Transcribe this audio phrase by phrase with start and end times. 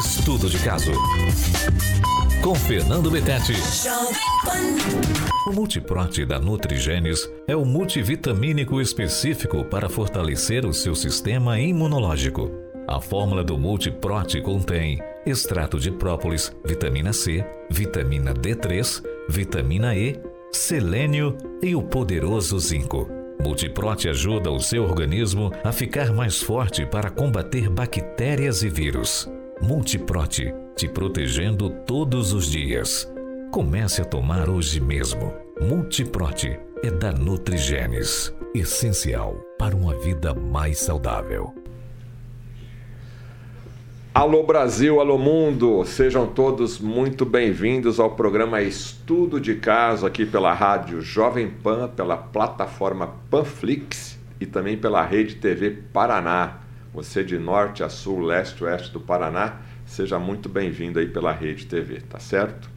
[0.00, 0.92] Estudo de caso.
[2.42, 3.52] Com Fernando Betete.
[5.46, 12.50] O Multiprote da Nutrigenes é o multivitamínico específico para fortalecer o seu sistema imunológico.
[12.88, 20.18] A fórmula do Multiprote contém extrato de própolis, vitamina C, vitamina D3, vitamina E,
[20.50, 23.06] selênio e o poderoso zinco.
[23.38, 29.28] Multiprote ajuda o seu organismo a ficar mais forte para combater bactérias e vírus.
[29.62, 33.06] Multiprote, te protegendo todos os dias.
[33.52, 35.34] Comece a tomar hoje mesmo.
[35.60, 41.54] Multiprote é da Nutrigenes, essencial para uma vida mais saudável.
[44.14, 50.54] Alô Brasil, alô mundo, sejam todos muito bem-vindos ao programa Estudo de Caso aqui pela
[50.54, 56.69] rádio Jovem Pan, pela plataforma Panflix e também pela Rede TV Paraná.
[56.92, 61.66] Você de norte a sul, leste, oeste do Paraná, seja muito bem-vindo aí pela Rede
[61.66, 62.68] TV, tá certo?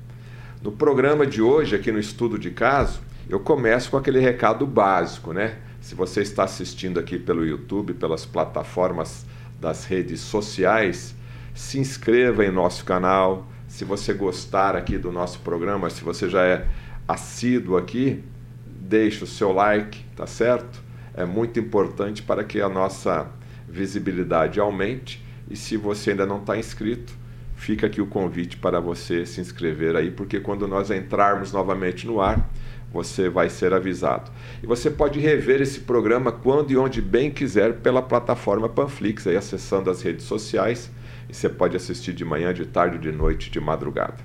[0.61, 5.33] No programa de hoje, aqui no Estudo de Caso, eu começo com aquele recado básico,
[5.33, 5.57] né?
[5.81, 9.25] Se você está assistindo aqui pelo YouTube, pelas plataformas
[9.59, 11.15] das redes sociais,
[11.55, 13.47] se inscreva em nosso canal.
[13.67, 16.67] Se você gostar aqui do nosso programa, se você já é
[17.07, 18.23] assíduo aqui,
[18.63, 20.83] deixe o seu like, tá certo?
[21.15, 23.27] É muito importante para que a nossa
[23.73, 25.23] visibilidade aumente.
[25.49, 27.13] E se você ainda não está inscrito,
[27.55, 32.21] fica aqui o convite para você se inscrever aí, porque quando nós entrarmos novamente no
[32.21, 32.49] ar,
[32.91, 34.31] você vai ser avisado.
[34.61, 39.35] E você pode rever esse programa quando e onde bem quiser pela plataforma Panflix, aí
[39.35, 40.91] acessando as redes sociais,
[41.27, 44.17] e você pode assistir de manhã, de tarde, de noite, de madrugada.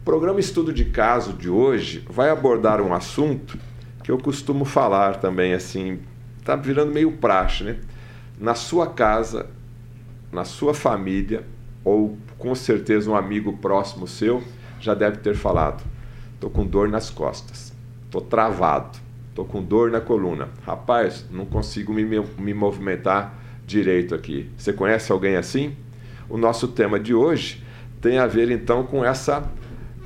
[0.00, 3.56] O programa Estudo de Caso de hoje vai abordar um assunto
[4.04, 6.00] que eu costumo falar também assim,
[6.44, 7.76] tá virando meio praxe, né?
[8.38, 9.50] Na sua casa,
[10.32, 11.44] na sua família,
[11.84, 14.42] ou com certeza um amigo próximo seu
[14.80, 15.82] já deve ter falado:
[16.34, 17.72] estou com dor nas costas,
[18.04, 18.98] estou travado,
[19.28, 20.48] estou com dor na coluna.
[20.64, 23.34] Rapaz, não consigo me, me movimentar
[23.66, 24.50] direito aqui.
[24.56, 25.76] Você conhece alguém assim?
[26.28, 27.62] O nosso tema de hoje
[28.00, 29.48] tem a ver então com essa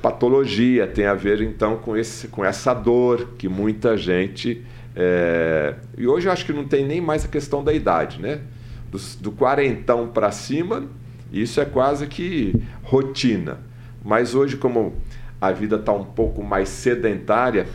[0.01, 4.63] patologia, tem a ver então com, esse, com essa dor que muita gente
[4.99, 8.41] é, e hoje eu acho que não tem nem mais a questão da idade, né?
[8.89, 10.85] Do, do quarentão para cima,
[11.31, 13.59] isso é quase que rotina.
[14.03, 14.95] Mas hoje, como
[15.39, 17.67] a vida está um pouco mais sedentária,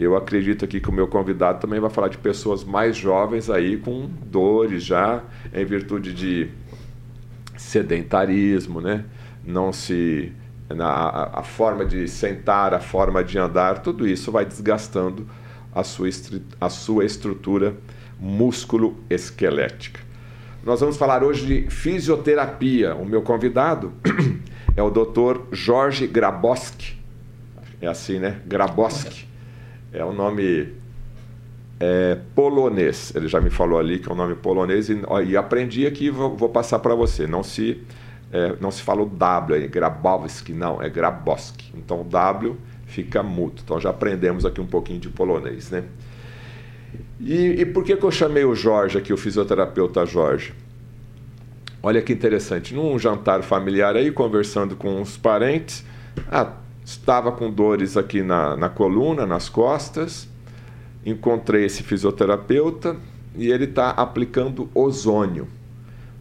[0.00, 3.76] eu acredito aqui que o meu convidado também vai falar de pessoas mais jovens aí
[3.76, 6.50] com dores já em virtude de
[7.56, 9.04] sedentarismo, né?
[9.46, 10.32] Não se
[10.76, 15.24] a, a forma de sentar, a forma de andar, tudo isso vai desgastando
[15.74, 16.08] a sua,
[16.60, 17.74] a sua estrutura
[18.18, 20.00] músculo-esquelética.
[20.62, 22.94] Nós vamos falar hoje de fisioterapia.
[22.94, 23.92] O meu convidado
[24.76, 25.40] é o Dr.
[25.52, 26.96] Jorge Graboski.
[27.80, 28.40] É assim, né?
[28.46, 29.28] Graboski.
[29.92, 30.72] É um nome
[31.78, 33.12] é, polonês.
[33.14, 36.08] Ele já me falou ali que é um nome polonês e, ó, e aprendi aqui
[36.08, 37.26] vou, vou passar para você.
[37.26, 37.82] Não se
[38.32, 41.72] é, não se fala o W aí, Grabowski, não, é Graboski.
[41.76, 42.56] Então o W
[42.94, 43.60] fica mudo.
[43.64, 45.84] Então já aprendemos aqui um pouquinho de polonês, né?
[47.20, 50.54] E, e por que, que eu chamei o Jorge aqui, o fisioterapeuta Jorge?
[51.82, 55.84] Olha que interessante, num jantar familiar aí, conversando com os parentes,
[56.30, 56.52] ah,
[56.84, 60.28] estava com dores aqui na, na coluna, nas costas,
[61.04, 62.96] encontrei esse fisioterapeuta
[63.36, 65.48] e ele está aplicando ozônio.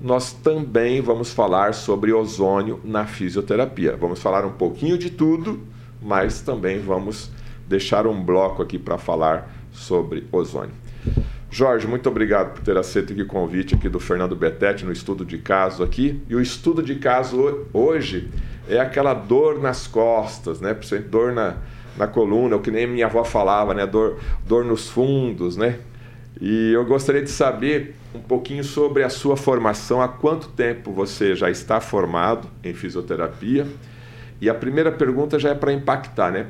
[0.01, 3.95] Nós também vamos falar sobre ozônio na fisioterapia.
[3.95, 5.61] Vamos falar um pouquinho de tudo
[6.03, 7.31] mas também vamos
[7.68, 10.74] deixar um bloco aqui para falar sobre ozônio.
[11.50, 15.38] Jorge, muito obrigado por ter aceito o convite aqui do Fernando Betete no estudo de
[15.38, 16.19] caso aqui.
[16.28, 18.30] E o estudo de caso hoje
[18.68, 20.75] é aquela dor nas costas, né?
[21.09, 21.58] Dor na,
[21.96, 23.85] na coluna, o que nem minha avó falava, né?
[23.85, 25.80] Dor, dor nos fundos, né?
[26.41, 31.35] E eu gostaria de saber um pouquinho sobre a sua formação, há quanto tempo você
[31.35, 33.67] já está formado em fisioterapia
[34.43, 36.47] e a primeira pergunta já é para impactar, né?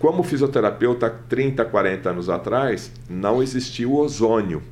[0.00, 4.62] Como fisioterapeuta, 30, 40 anos atrás, não existia o ozônio.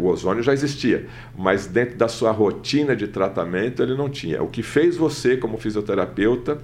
[0.00, 4.40] O ozônio já existia, mas dentro da sua rotina de tratamento ele não tinha.
[4.40, 6.58] O que fez você, como fisioterapeuta,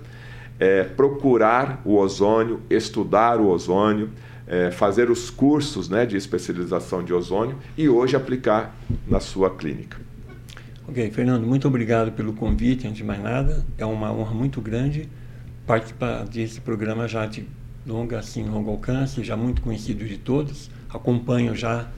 [0.60, 4.10] é procurar o ozônio, estudar o ozônio,
[4.46, 8.72] é, fazer os cursos né, de especialização de ozônio e hoje aplicar
[9.08, 9.98] na sua clínica.
[10.86, 13.64] Ok, Fernando, muito obrigado pelo convite, antes de mais nada.
[13.76, 15.08] É uma honra muito grande
[15.66, 17.46] participar desse programa já de
[17.87, 20.70] longa, assim, longo alcance, já muito conhecido de todos.
[20.88, 21.88] Acompanho já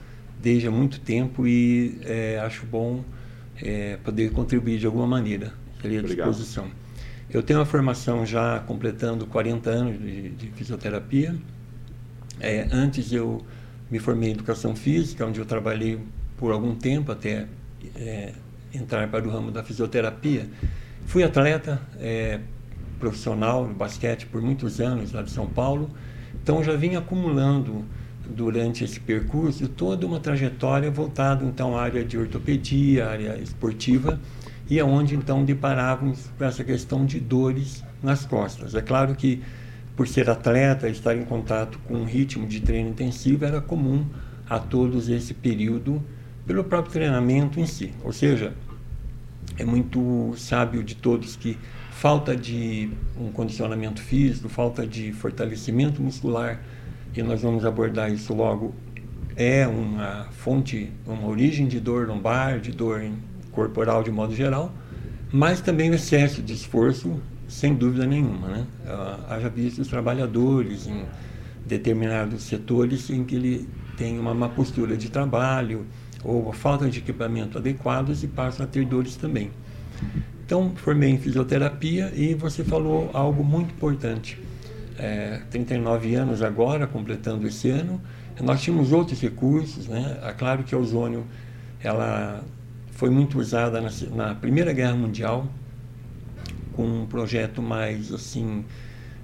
[0.41, 3.03] desde há muito tempo e é, acho bom
[3.61, 5.53] é, poder contribuir de alguma maneira.
[5.81, 6.67] colocaria à disposição.
[7.29, 11.35] Eu tenho uma formação já completando 40 anos de, de fisioterapia.
[12.39, 13.45] É, antes eu
[13.91, 15.99] me formei em educação física, onde eu trabalhei
[16.37, 17.47] por algum tempo até
[17.95, 18.33] é,
[18.73, 20.47] entrar para o ramo da fisioterapia.
[21.05, 22.39] Fui atleta é,
[22.97, 25.89] profissional no basquete por muitos anos lá de São Paulo,
[26.41, 27.85] então já vim acumulando
[28.29, 34.19] durante esse percurso toda uma trajetória voltada então à área de ortopedia, área esportiva
[34.69, 38.75] e aonde então deparávamos com essa questão de dores nas costas.
[38.75, 39.41] É claro que
[39.97, 44.05] por ser atleta, estar em contato com um ritmo de treino intensivo era comum
[44.47, 46.03] a todos esse período
[46.45, 47.91] pelo próprio treinamento em si.
[48.03, 48.53] Ou seja,
[49.57, 51.57] é muito sábio de todos que
[51.97, 56.61] falta de um condicionamento físico, falta de fortalecimento muscular,
[57.15, 58.75] e nós vamos abordar isso logo,
[59.35, 63.03] é uma fonte, uma origem de dor lombar, de dor
[63.51, 64.71] corporal de modo geral,
[65.31, 68.47] mas também o excesso de esforço, sem dúvida nenhuma.
[68.47, 68.67] Né?
[68.85, 71.03] Uh, haja visto os trabalhadores em
[71.65, 75.83] determinados setores em que ele tem uma má postura de trabalho
[76.23, 79.49] ou falta de equipamento adequados e passam a ter dores também.
[80.47, 84.39] Então, formei em fisioterapia e você falou algo muito importante.
[84.97, 88.01] É, 39 anos agora, completando esse ano,
[88.39, 90.17] nós tínhamos outros recursos, né?
[90.23, 91.27] É claro que a ozônio,
[91.83, 92.45] ela
[92.91, 95.45] foi muito usada na, na Primeira Guerra Mundial,
[96.71, 98.63] com um projeto mais assim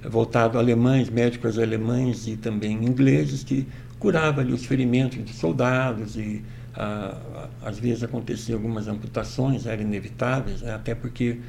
[0.04, 3.66] voltado a alemães, médicos alemães e também ingleses que
[3.98, 6.44] curava ali os ferimentos de soldados e
[6.75, 10.74] ah, às vezes aconteciam algumas amputações, eram inevitáveis, né?
[10.74, 11.40] até porque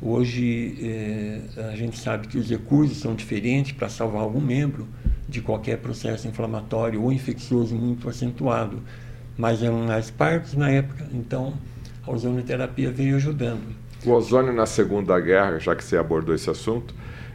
[0.00, 1.40] hoje eh,
[1.72, 4.86] a gente sabe que os recursos são diferentes para salvar algum membro
[5.28, 8.80] de qualquer processo inflamatório ou infeccioso muito acentuado
[9.38, 11.54] mas eram mais parcos na época, então
[12.04, 13.62] a ozonioterapia veio ajudando.
[14.04, 16.92] O ozônio na Segunda Guerra, já que você abordou esse assunto,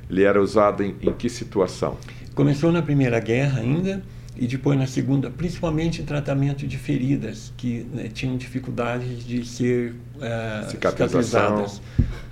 [0.10, 1.98] ele era usado em, em que situação?
[2.36, 4.04] Começou na Primeira Guerra ainda
[4.36, 10.70] e depois na Segunda, principalmente tratamento de feridas que né, tinham dificuldades de ser uh,
[10.70, 11.78] cicatrizadas.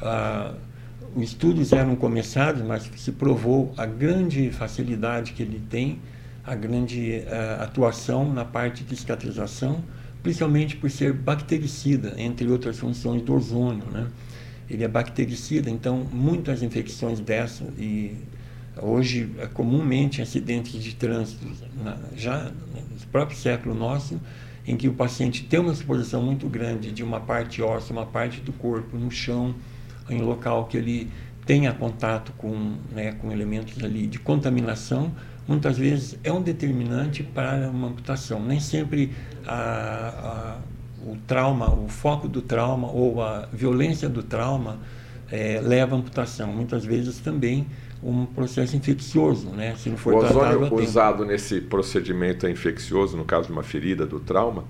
[0.01, 0.55] Uh,
[1.15, 5.99] os estudos eram começados, mas se provou a grande facilidade que ele tem
[6.43, 9.83] a grande uh, atuação na parte de cicatrização,
[10.23, 13.85] principalmente por ser bactericida, entre outras funções do ozônio.
[13.91, 14.07] Né?
[14.69, 18.15] Ele é bactericida, então muitas infecções dessas, e
[18.77, 21.45] hoje é comumente acidentes de trânsito,
[22.15, 24.19] já no próprio século nosso,
[24.65, 28.41] em que o paciente tem uma exposição muito grande de uma parte óssea, uma parte
[28.41, 29.55] do corpo no chão,
[30.09, 31.09] em local que ele
[31.45, 35.11] tenha contato com, né, com elementos ali de contaminação,
[35.47, 38.43] muitas vezes é um determinante para uma amputação.
[38.43, 39.11] Nem sempre
[39.45, 40.57] a, a,
[41.05, 44.77] o trauma, o foco do trauma ou a violência do trauma
[45.31, 46.53] é, leva à amputação.
[46.53, 47.65] Muitas vezes também
[48.03, 49.75] um processo infeccioso, né?
[49.77, 54.05] Se não for o ozônio usado nesse procedimento é infeccioso, no caso de uma ferida
[54.05, 54.63] do trauma,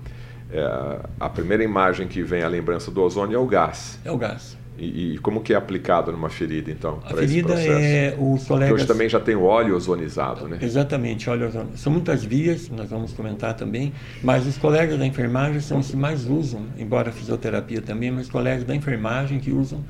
[0.52, 4.00] é, a primeira imagem que vem à lembrança do ozônio é o gás.
[4.04, 4.58] É o gás.
[4.78, 8.70] E, e, como que é aplicado numa ferida, então, A ferida é os colegas...
[8.70, 10.58] Porque hoje também já tem o óleo ozonizado, né?
[10.60, 11.78] Exatamente, óleo ozonizado.
[11.78, 13.94] São muitas vias, nós vamos comentar também,
[14.24, 18.24] mas os colegas da enfermagem são os que mais usam, embora a fisioterapia também, mas
[18.24, 19.84] os colegas da enfermagem que usam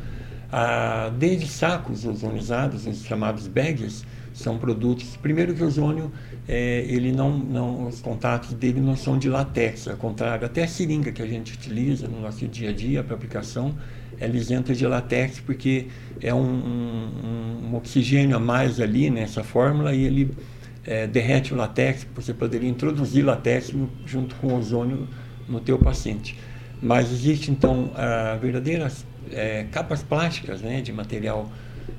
[0.51, 5.17] ah, desde sacos ozonizados, os chamados bags, são produtos.
[5.17, 6.11] Primeiro que o ozônio,
[6.47, 10.67] é, ele não, não, os contatos dele não são de latex, ao contrário, até a
[10.67, 13.75] seringa que a gente utiliza no nosso dia a dia para aplicação
[14.21, 15.87] ela isenta de latex porque
[16.21, 20.31] é um, um, um, oxigênio a mais ali nessa fórmula e ele
[20.85, 23.73] é, derrete o latex, você poderia introduzir latex
[24.05, 25.07] junto com ozônio
[25.49, 26.37] no teu paciente.
[26.79, 31.51] Mas existe então a verdadeiras é, capas plásticas né, de material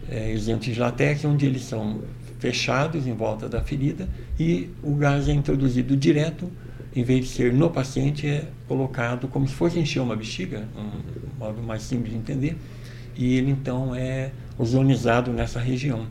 [0.08, 2.02] é, isento de latex, onde eles são
[2.38, 4.08] fechados em volta da ferida
[4.38, 6.50] e o gás é introduzido direto
[6.94, 11.38] em vez de ser no paciente, é colocado como se fosse encher uma bexiga, um
[11.38, 12.56] modo mais simples de entender,
[13.16, 16.06] e ele então é ozonizado nessa região.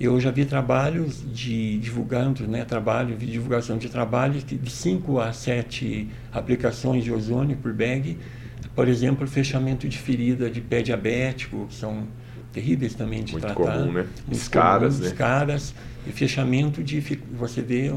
[0.00, 6.08] Eu já vi trabalhos de divulgando, né, trabalho divulgação de trabalhos de 5 a 7
[6.32, 8.16] aplicações de ozônio por bag,
[8.74, 12.06] por exemplo, fechamento de ferida de pé diabético, que são
[12.52, 13.78] terríveis também de Muito tratar.
[13.78, 14.06] Comum, né?
[14.30, 15.06] Escaras, né?
[15.06, 15.74] Escaras,
[16.06, 17.00] e fechamento de
[17.32, 17.92] você vê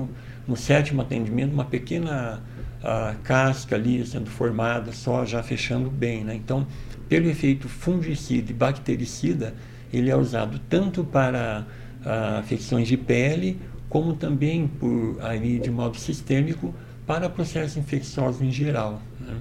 [0.47, 2.41] no sétimo atendimento, uma pequena
[2.81, 6.23] uh, casca ali sendo formada, só já fechando bem.
[6.23, 6.35] Né?
[6.35, 6.67] Então,
[7.09, 9.53] pelo efeito fungicida e bactericida,
[9.91, 11.65] ele é usado tanto para
[12.05, 16.73] uh, afecções de pele, como também por ali de modo sistêmico
[17.07, 19.01] para processos infecciosos em geral.
[19.19, 19.35] Né?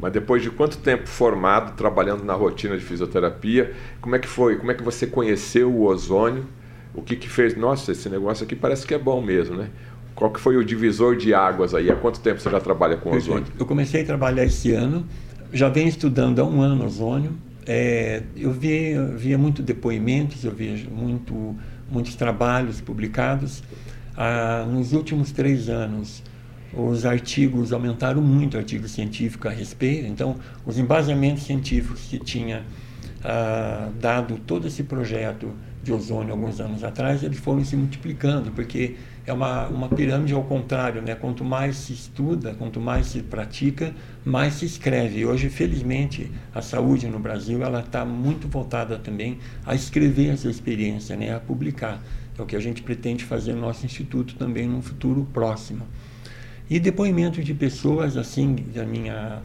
[0.00, 4.56] Mas depois de quanto tempo formado, trabalhando na rotina de fisioterapia, como é que foi?
[4.56, 6.46] Como é que você conheceu o ozônio?
[6.94, 7.56] O que que fez?
[7.56, 9.68] Nossa, esse negócio aqui parece que é bom mesmo, né?
[10.14, 11.90] Qual que foi o divisor de águas aí?
[11.90, 13.46] Há quanto tempo você já trabalha com ozônio?
[13.58, 15.06] Eu comecei a trabalhar esse ano,
[15.52, 17.32] já venho estudando há um ano ozônio.
[17.66, 21.54] É, eu via, via muito depoimentos, eu via muito,
[21.90, 23.62] muitos trabalhos publicados.
[24.16, 26.22] Ah, nos últimos três anos,
[26.72, 30.06] os artigos aumentaram muito, artigo científico a respeito.
[30.06, 32.64] Então, os embasamentos científicos que tinha
[33.24, 38.96] ah, dado todo esse projeto de ozônio alguns anos atrás, eles foram se multiplicando, porque
[39.26, 41.14] é uma, uma pirâmide ao contrário, né?
[41.14, 45.20] Quanto mais se estuda, quanto mais se pratica, mais se escreve.
[45.20, 50.48] E hoje, felizmente, a saúde no Brasil ela está muito voltada também a escrever essa
[50.48, 51.34] experiência, né?
[51.34, 52.02] A publicar.
[52.38, 55.86] É o que a gente pretende fazer no nosso instituto também no futuro próximo.
[56.70, 59.42] E depoimentos de pessoas assim, da minha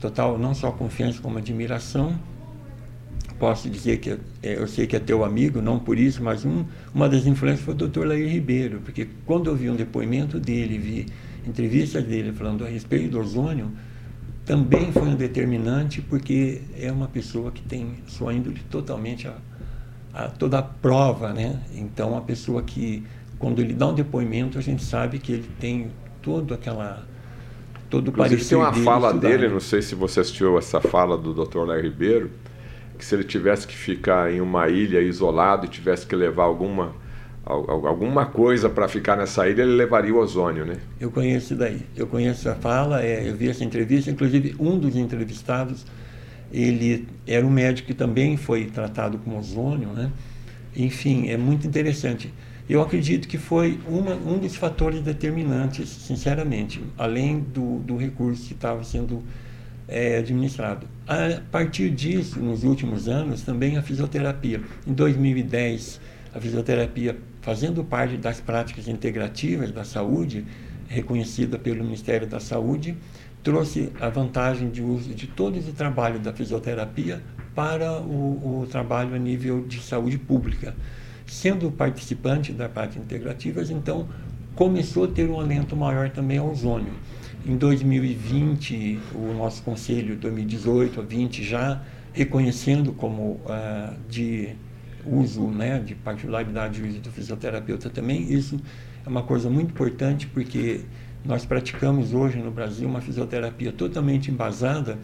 [0.00, 2.18] total, não só confiança como admiração,
[3.38, 6.64] posso dizer que é, eu sei que é teu amigo, não por isso, mas um,
[6.94, 8.06] uma das influências foi o Dr.
[8.06, 11.06] Lair Ribeiro, porque quando eu vi um depoimento dele, vi
[11.46, 13.70] entrevistas dele falando a respeito do ozônio,
[14.46, 19.36] também foi um determinante, porque é uma pessoa que tem sua índole totalmente a,
[20.14, 21.60] a toda a prova, né?
[21.74, 23.04] Então, uma pessoa que,
[23.38, 25.90] quando ele dá um depoimento, a gente sabe que ele tem
[26.22, 27.04] todo aquela
[27.90, 29.52] todo o parecer tem uma dele fala dele, né?
[29.52, 31.58] não sei se você assistiu essa fala do Dr.
[31.58, 32.30] Lair Ribeiro,
[32.98, 36.94] que se ele tivesse que ficar em uma ilha isolado e tivesse que levar alguma
[37.44, 40.76] alguma coisa para ficar nessa ilha, ele levaria o ozônio, né?
[41.00, 41.82] Eu conheço daí.
[41.96, 45.84] Eu conheço a fala, é, eu vi essa entrevista, inclusive um dos entrevistados,
[46.52, 50.10] ele era um médico que também foi tratado com ozônio, né?
[50.76, 52.32] Enfim, é muito interessante.
[52.68, 58.54] Eu acredito que foi uma, um dos fatores determinantes, sinceramente, além do, do recurso que
[58.54, 59.22] estava sendo
[59.88, 60.86] é, administrado.
[61.06, 64.60] A partir disso, nos últimos anos, também a fisioterapia.
[64.86, 66.00] Em 2010,
[66.32, 70.44] a fisioterapia, fazendo parte das práticas integrativas da saúde,
[70.88, 72.96] reconhecida pelo Ministério da Saúde,
[73.42, 77.20] trouxe a vantagem de uso de todo esse trabalho da fisioterapia
[77.54, 80.74] para o, o trabalho a nível de saúde pública.
[81.32, 84.06] Sendo participante da parte integrativas, então
[84.54, 86.92] começou a ter um alento maior também ao ozônio.
[87.46, 94.50] Em 2020, o nosso conselho, 2018 a 20, já reconhecendo como uh, de
[95.06, 98.60] uso, né, de particularidade de uso do fisioterapeuta também, isso
[99.04, 100.82] é uma coisa muito importante porque
[101.24, 104.98] nós praticamos hoje no Brasil uma fisioterapia totalmente embasada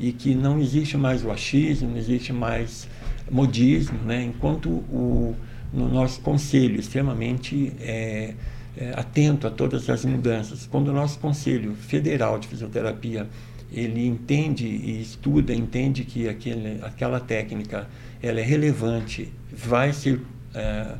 [0.00, 2.88] e que não existe mais o achismo, não existe mais
[3.30, 5.36] modismo, né, enquanto o,
[5.74, 8.34] no nosso conselho extremamente é,
[8.76, 10.66] é, atento a todas as mudanças.
[10.66, 13.28] Quando o nosso Conselho Federal de Fisioterapia
[13.72, 17.88] ele entende e estuda, entende que aquele, aquela técnica
[18.22, 20.20] ela é relevante, vai ser,
[20.54, 20.94] é,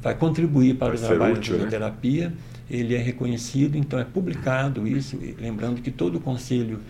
[0.00, 1.56] vai contribuir para vai o trabalho útil, de né?
[1.58, 2.34] fisioterapia, né?
[2.70, 6.80] ele é reconhecido, então é publicado isso, lembrando que todo o Conselho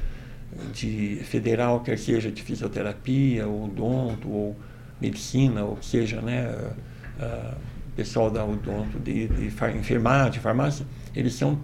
[0.73, 4.57] de federal, quer seja de fisioterapia, ou odonto, ou
[5.01, 6.73] medicina, ou seja, né,
[7.19, 7.57] uh,
[7.97, 11.59] pessoal da odonto, de, de, enfermagem, farmácia, eles são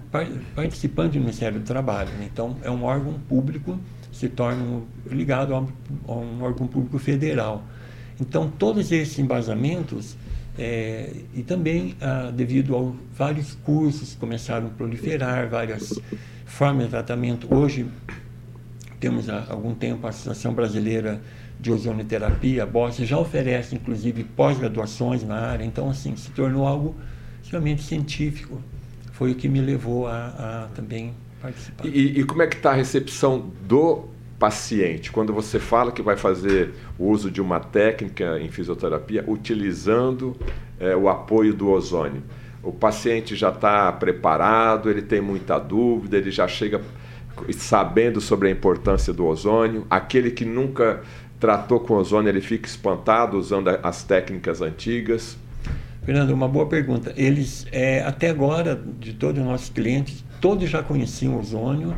[0.54, 2.10] participantes do Ministério do Trabalho.
[2.12, 2.28] Né?
[2.32, 3.78] Então, é um órgão público,
[4.10, 7.62] se torna ligado a a um, órgão público federal.
[8.18, 10.16] Então, todos esses embasamentos,
[10.58, 15.98] é, e também ah, devido a vários cursos que começaram a proliferar, várias
[16.44, 17.52] formas de tratamento.
[17.54, 17.86] Hoje,
[19.02, 21.20] temos há algum tempo a Associação Brasileira
[21.58, 26.94] de ozonioterapia, a BOSS, já oferece inclusive pós-graduações na área, então assim, se tornou algo
[27.42, 28.62] extremamente científico.
[29.10, 31.84] Foi o que me levou a, a também participar.
[31.84, 34.04] E, e, como é que está a recepção do
[34.38, 40.36] paciente quando você fala que vai fazer o uso de uma técnica em fisioterapia utilizando
[40.78, 42.22] é, o apoio do ozônio?
[42.62, 46.80] O paciente já está preparado, ele tem muita dúvida, ele já chega
[47.52, 49.86] sabendo sobre a importância do ozônio.
[49.90, 51.02] Aquele que nunca
[51.38, 55.36] tratou com ozônio, ele fica espantado usando as técnicas antigas?
[56.04, 57.12] Fernando, uma boa pergunta.
[57.16, 61.94] Eles, é, até agora, de todos os nossos clientes, todos já conheciam ozônio,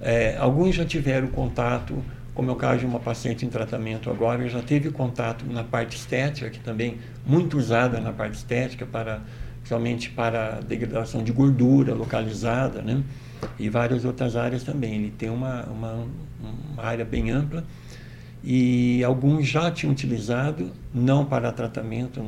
[0.00, 1.94] é, alguns já tiveram contato,
[2.34, 5.96] como é o caso de uma paciente em tratamento agora, já teve contato na parte
[5.96, 9.22] estética, que também muito usada na parte estética, para,
[9.58, 13.02] principalmente para degradação de gordura localizada, né?
[13.58, 14.94] E várias outras áreas também.
[14.94, 16.06] Ele tem uma, uma,
[16.72, 17.64] uma área bem ampla
[18.42, 22.24] e alguns já tinham utilizado, não para tratamento,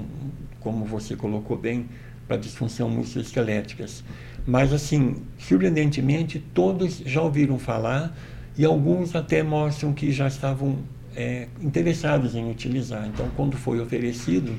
[0.61, 1.89] como você colocou bem,
[2.27, 4.05] para disfunção musculoesqueléticas.
[4.47, 8.17] Mas, assim, surpreendentemente, todos já ouviram falar
[8.57, 10.79] e alguns até mostram que já estavam
[11.17, 13.07] é, interessados em utilizar.
[13.07, 14.59] Então, quando foi oferecido,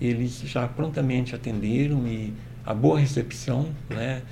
[0.00, 2.32] eles já prontamente atenderam e
[2.64, 4.22] a boa recepção né,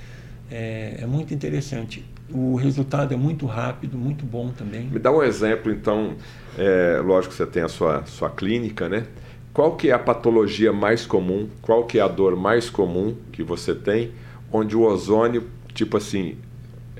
[0.49, 2.03] é, é muito interessante.
[2.29, 4.87] O resultado é muito rápido, muito bom também.
[4.87, 6.15] Me dá um exemplo, então,
[6.57, 9.05] é, lógico que você tem a sua, sua clínica, né?
[9.53, 13.41] Qual que é a patologia mais comum, qual que é a dor mais comum que
[13.41, 14.11] você tem,
[14.51, 16.35] onde o ozônio, tipo assim,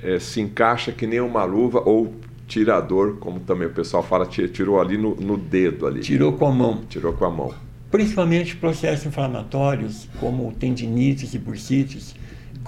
[0.02, 2.14] é, se encaixa que nem uma luva ou
[2.46, 6.00] tirador, como também o pessoal fala, tirou ali no, no dedo ali.
[6.00, 6.80] Tirou com a mão.
[6.88, 7.54] Tirou com a mão.
[7.90, 12.14] Principalmente processos inflamatórios, como tendinites e bursites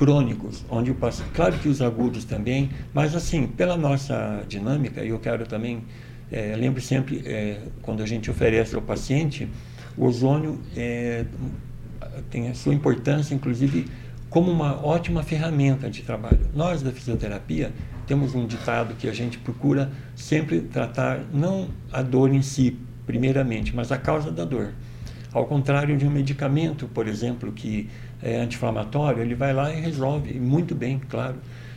[0.00, 5.19] crônicos, onde o paciente, claro que os agudos também, mas assim, pela nossa dinâmica, eu
[5.19, 5.85] quero também,
[6.33, 9.47] é, lembro sempre, é, quando a gente oferece ao paciente,
[9.99, 11.26] o ozônio é,
[12.30, 13.88] tem a sua importância, inclusive,
[14.30, 16.49] como uma ótima ferramenta de trabalho.
[16.54, 17.71] Nós da fisioterapia
[18.07, 23.76] temos um ditado que a gente procura sempre tratar não a dor em si, primeiramente,
[23.76, 24.73] mas a causa da dor.
[25.30, 27.88] Ao contrário de um medicamento, por exemplo, que
[28.22, 31.36] é anti-inflamatório, ele vai lá e resolve, muito bem, claro.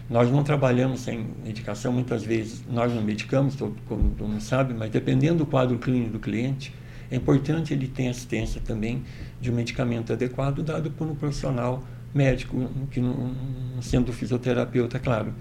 [0.10, 4.74] Nós não trabalhamos sem medicação, muitas vezes nós não medicamos, todo, como todo mundo sabe,
[4.74, 6.74] mas dependendo do quadro clínico do cliente,
[7.10, 9.04] é importante ele ter assistência também
[9.40, 11.84] de um medicamento adequado dado por um profissional
[12.14, 13.34] médico, que não,
[13.82, 15.34] sendo fisioterapeuta, claro.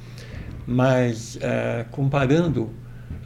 [0.66, 2.70] Mas é, comparando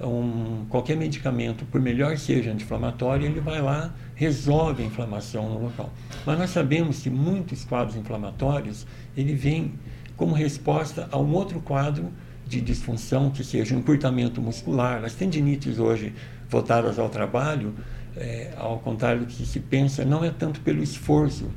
[0.00, 5.92] um, qualquer medicamento, por melhor seja anti-inflamatório, ele vai lá, resolve a inflamação no local.
[6.24, 9.74] Mas nós sabemos que muitos quadros inflamatórios, ele vem
[10.16, 12.10] como resposta a um outro quadro
[12.46, 15.04] de disfunção, que seja um encurtamento muscular.
[15.04, 16.14] As tendinites hoje
[16.48, 17.74] voltadas ao trabalho,
[18.16, 21.50] é, ao contrário do que se pensa, não é tanto pelo esforço,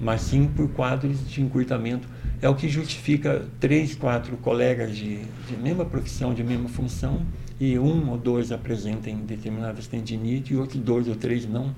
[0.00, 2.08] mas sim por quadros de encurtamento.
[2.40, 7.20] É o que justifica três, quatro colegas de, de mesma profissão, de mesma função,
[7.60, 11.74] e um ou dois apresentem determinadas tendinites e outros dois ou três não.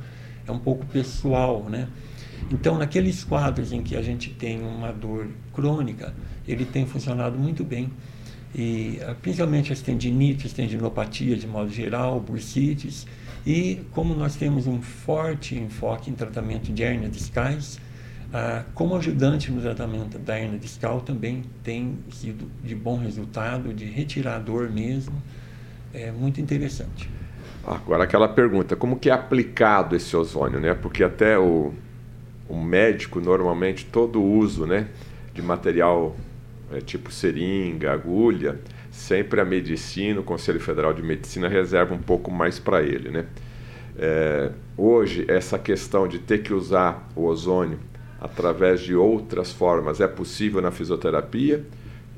[0.50, 1.88] É um pouco pessoal, né?
[2.50, 6.12] Então, naqueles quadros em que a gente tem uma dor crônica,
[6.46, 7.90] ele tem funcionado muito bem.
[8.52, 13.06] E ah, principalmente as tendinites, tendinopatias de modo geral, bursites,
[13.46, 17.78] e como nós temos um forte enfoque em tratamento de hernia discais,
[18.32, 23.84] ah, como ajudante no tratamento da hernia discal também tem sido de bom resultado, de
[23.84, 25.22] retirar dor mesmo,
[25.94, 27.08] é muito interessante.
[27.66, 30.74] Agora aquela pergunta, como que é aplicado esse ozônio, né?
[30.74, 31.72] Porque até o,
[32.48, 34.88] o médico normalmente todo uso, né,
[35.34, 36.16] de material
[36.72, 38.58] é, tipo seringa, agulha,
[38.90, 43.26] sempre a medicina, o Conselho Federal de Medicina reserva um pouco mais para ele, né?
[43.98, 47.78] É, hoje essa questão de ter que usar o ozônio
[48.20, 51.64] através de outras formas é possível na fisioterapia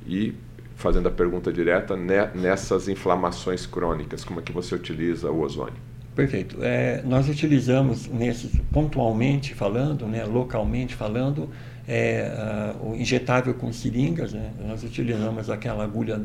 [0.06, 0.34] e
[0.82, 5.80] fazendo a pergunta direta, nessas inflamações crônicas, como é que você utiliza o ozônio?
[6.14, 6.58] Perfeito.
[6.60, 11.48] É, nós utilizamos, nesses, pontualmente falando, né, localmente falando,
[11.88, 14.32] é, uh, o injetável com seringas.
[14.32, 16.20] Né, nós utilizamos aquela agulha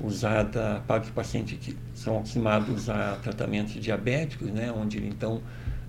[0.00, 5.42] usada para os pacientes que são acostumados a tratamentos diabéticos, né, onde ele então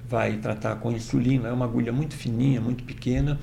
[0.09, 1.47] vai tratar com insulina.
[1.47, 3.39] É uma agulha muito fininha, muito pequena,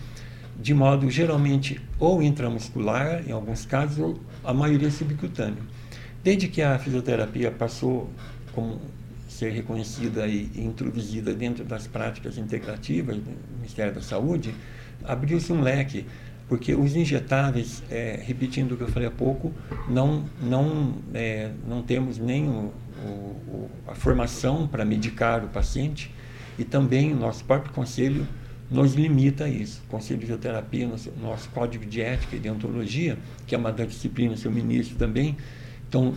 [0.61, 5.63] de modo geralmente ou intramuscular, em alguns casos, ou a maioria subcutâneo.
[6.25, 8.09] Desde que a fisioterapia passou
[8.55, 8.81] como
[9.29, 14.55] ser reconhecida e introduzida dentro das práticas integrativas do Ministério da Saúde,
[15.05, 16.07] abriu-se um leque,
[16.49, 19.53] porque os injetáveis, é, repetindo o que eu falei há pouco,
[19.87, 22.73] não, não, é, não temos nem o,
[23.05, 26.11] o, a formação para medicar o paciente
[26.59, 28.27] e também o nosso próprio conselho
[28.71, 29.83] nos limita a isso.
[29.87, 33.85] O Conselho de Fisioterapia, nosso, nosso Código de Ética e Deontologia, que é uma da
[33.85, 35.37] disciplina, seu ministro também,
[35.89, 36.15] então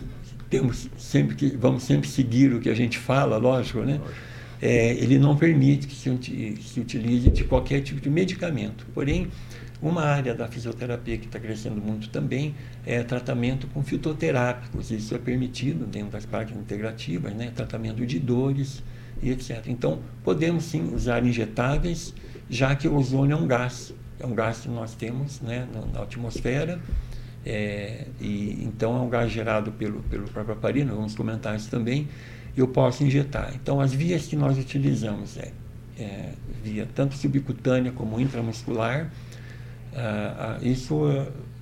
[0.49, 4.01] temos sempre que vamos sempre seguir o que a gente fala, lógico, né?
[4.61, 8.85] É, ele não permite que se, se utilize de qualquer tipo de medicamento.
[8.93, 9.29] Porém,
[9.81, 12.53] uma área da fisioterapia que está crescendo muito também
[12.85, 14.91] é tratamento com fitoterápicos.
[14.91, 17.51] Isso é permitido dentro das práticas integrativas, né?
[17.55, 18.83] tratamento de dores
[19.23, 19.63] e etc.
[19.65, 22.13] Então, podemos sim usar injetáveis,
[22.51, 26.01] já que o ozônio é um gás, é um gás que nós temos né, na,
[26.01, 26.79] atmosfera,
[27.45, 31.69] é, e então é um gás gerado pelo, pelo próprio aparelho, nós vamos comentar isso
[31.69, 32.09] também,
[32.55, 33.53] eu posso injetar.
[33.55, 35.53] Então, as vias que nós utilizamos é,
[35.97, 39.09] é via tanto subcutânea como intramuscular,
[39.95, 41.05] ah, ah, isso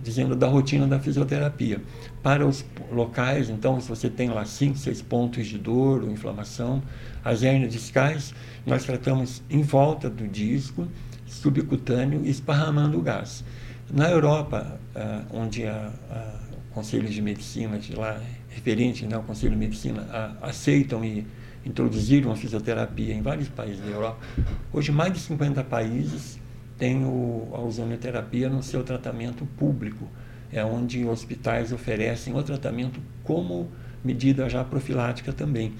[0.02, 1.82] dizendo da rotina da fisioterapia.
[2.24, 6.82] Para os locais, então, se você tem lá 5, 6 pontos de dor ou inflamação,
[7.24, 8.34] as hérnias discais,
[8.66, 10.88] nós tratamos em volta do disco,
[11.26, 13.44] subcutâneo, esparramando o gás.
[13.92, 19.24] Na Europa, ah, onde a, a, o Conselho de Medicina de lá referentes, né, o
[19.24, 21.26] Conselho de Medicina, a, aceitam e
[21.66, 24.20] introduziram a fisioterapia em vários países da Europa.
[24.72, 26.39] Hoje, mais de 50 países
[26.80, 30.08] têm o, a ozonioterapia no seu tratamento público,
[30.52, 33.70] é onde hospitais oferecem o tratamento como
[34.04, 35.74] medida já profilática também.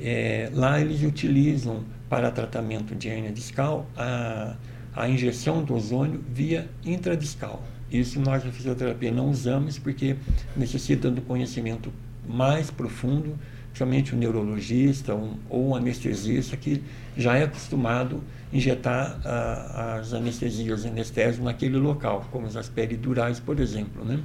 [0.00, 4.54] É, lá eles utilizam para tratamento de hernia discal a,
[4.94, 7.62] a injeção do ozônio via intradiscal.
[7.90, 10.16] Isso nós na fisioterapia não usamos porque
[10.56, 11.92] necessita do conhecimento
[12.26, 13.36] mais profundo,
[13.74, 15.14] somente um neurologista
[15.48, 16.82] ou um anestesista que
[17.16, 19.20] já é acostumado injetar
[19.98, 24.04] as anestesias, anestésicos naquele local, como as peridurais, por exemplo.
[24.04, 24.20] Né?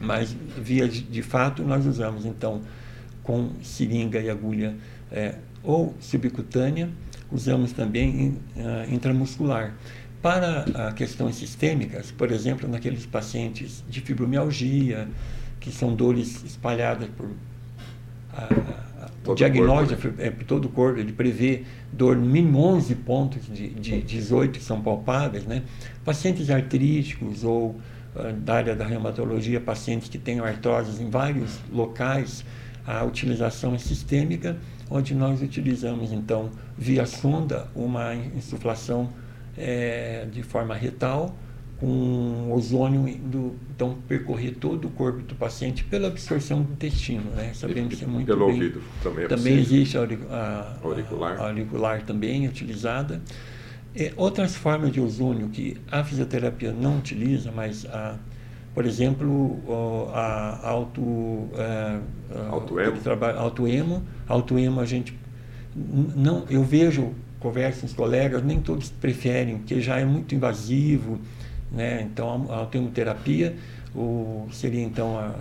[0.00, 2.60] Mas, via de, fato, nós usamos, então,
[3.22, 4.76] com seringa e agulha
[5.10, 6.90] é, ou subcutânea,
[7.32, 9.74] usamos também uh, intramuscular.
[10.22, 15.06] Para questões sistêmicas, por exemplo, naqueles pacientes de fibromialgia,
[15.60, 17.28] que são dores espalhadas por.
[18.36, 20.26] A, a, o diagnóstico corpo, né?
[20.26, 24.58] é por todo o corpo, ele prevê dor no mínimo 11 pontos de, de 18
[24.58, 25.44] que são palpáveis.
[25.44, 25.62] Né?
[26.04, 27.70] Pacientes artríticos ou
[28.14, 32.44] uh, da área da reumatologia, pacientes que têm artroses em vários locais,
[32.86, 34.56] a utilização é sistêmica,
[34.90, 39.10] onde nós utilizamos, então, via sonda, uma insuflação
[39.56, 41.34] é, de forma retal,
[41.78, 47.30] com ozônio indo, então, percorrer todo o corpo do paciente pela absorção do intestino.
[47.32, 47.52] Né?
[47.54, 48.54] Sabemos que é muito Pelo bem.
[48.54, 51.40] ouvido também é Também existe a, a, auricular.
[51.40, 53.20] a auricular também utilizada.
[53.94, 58.18] E outras formas de ozônio que a fisioterapia não utiliza, mas a
[58.74, 59.60] por exemplo,
[60.12, 62.00] a auto, é,
[62.50, 62.98] autoemo.
[62.98, 65.16] Trabalho, autoemo, autoemo a gente
[65.76, 71.20] não, eu vejo converso com os colegas, nem todos preferem, porque já é muito invasivo,
[71.74, 72.02] né?
[72.02, 73.56] Então a autoemoterapia
[73.94, 75.34] o, seria então a,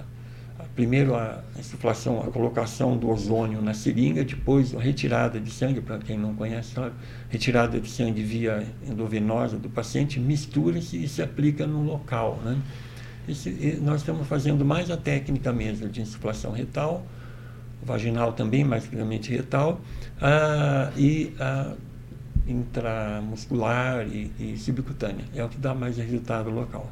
[0.59, 5.81] a, primeiro a insuflação, a colocação do ozônio na seringa, depois a retirada de sangue,
[5.81, 6.93] para quem não conhece, sabe?
[7.29, 12.57] retirada de sangue via endovenosa do paciente, mistura-se e se aplica no local, né?
[13.27, 17.05] Esse, nós estamos fazendo mais a técnica mesmo de insuflação retal,
[17.81, 19.79] vaginal também, mais claramente retal,
[20.21, 21.73] ah, e a
[22.47, 25.25] intramuscular e, e subcutânea.
[25.35, 26.91] É o que dá mais resultado local.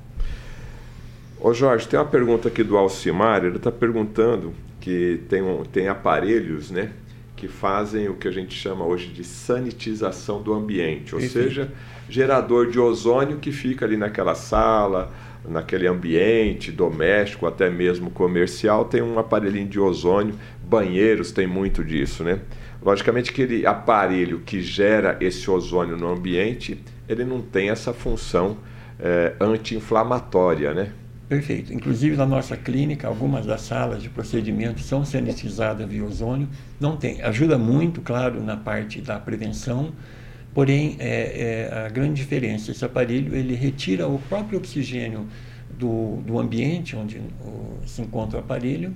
[1.40, 5.88] Ô Jorge, tem uma pergunta aqui do Alcimar, ele está perguntando que tem, um, tem
[5.88, 6.92] aparelhos, né,
[7.36, 11.72] que fazem o que a gente chama hoje de sanitização do ambiente, ou seja,
[12.08, 15.12] gerador de ozônio que fica ali naquela sala,
[15.48, 22.24] naquele ambiente doméstico, até mesmo comercial, tem um aparelhinho de ozônio, banheiros tem muito disso,
[22.24, 22.40] né?
[22.82, 28.58] Logicamente aquele aparelho que gera esse ozônio no ambiente, ele não tem essa função
[29.00, 30.92] é, anti-inflamatória, né?
[31.30, 31.74] Perfeito.
[31.74, 36.50] Inclusive na nossa clínica, algumas das salas de procedimentos são sanitizadas via ozônio.
[36.80, 39.94] Não tem, ajuda muito, claro, na parte da prevenção,
[40.54, 45.28] Porém, é, é, a grande diferença, esse aparelho ele retira o próprio oxigênio
[45.78, 48.94] do, do ambiente onde o, se encontra o aparelho,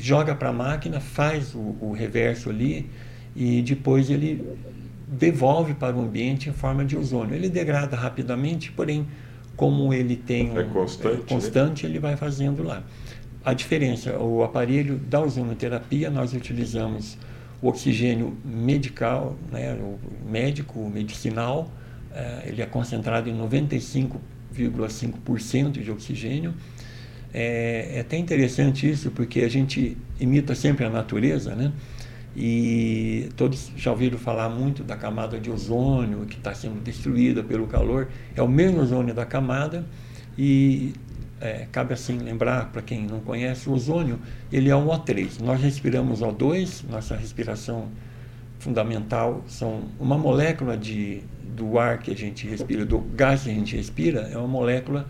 [0.00, 2.90] joga para a máquina, faz o, o, reverso ali
[3.36, 4.44] e depois ele
[5.06, 7.34] devolve para o ambiente em forma de ozônio.
[7.34, 9.06] Ele degrada rapidamente, porém,
[9.56, 11.90] como ele tem um, é constante, é constante né?
[11.90, 12.82] ele vai fazendo lá.
[13.44, 17.16] A diferença, o aparelho da ozonoterapia, nós utilizamos
[17.62, 21.70] o oxigênio medical, né, o médico, medicinal,
[22.12, 26.54] é, ele é concentrado em 95,5% de oxigênio.
[27.32, 31.72] É, é, até interessante isso, porque a gente imita sempre a natureza, né?
[32.36, 37.66] E todos já ouviram falar muito da camada de ozônio que está sendo destruída pelo
[37.66, 38.08] calor.
[38.36, 39.84] É o mesmo ozônio da camada
[40.38, 40.94] e
[41.40, 44.18] é, cabe assim lembrar, para quem não conhece, o ozônio
[44.52, 45.40] ele é um O3.
[45.40, 47.88] Nós respiramos O2, nossa respiração
[48.58, 51.22] fundamental são uma molécula de,
[51.56, 55.08] do ar que a gente respira, do gás que a gente respira, é uma molécula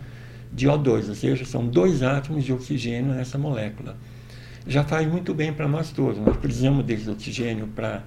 [0.53, 3.95] de O2, ou seja, são dois átomos de oxigênio nessa molécula.
[4.67, 8.03] Já faz muito bem para nós todos, nós precisamos desse oxigênio para,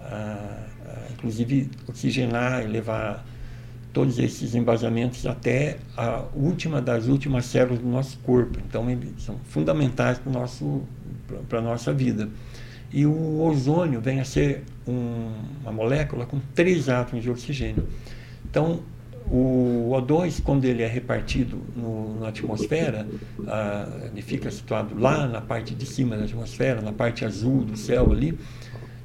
[0.00, 3.24] ah, ah, inclusive, oxigenar e levar
[3.92, 8.58] todos esses embasamentos até a última das últimas células do nosso corpo.
[8.68, 10.20] Então, eles são fundamentais
[11.48, 12.28] para a nossa vida.
[12.92, 17.88] E o ozônio vem a ser um, uma molécula com três átomos de oxigênio.
[18.44, 18.80] Então,
[19.30, 23.06] o O2, quando ele é repartido no, na atmosfera,
[24.12, 28.12] ele fica situado lá na parte de cima da atmosfera, na parte azul do céu
[28.12, 28.38] ali,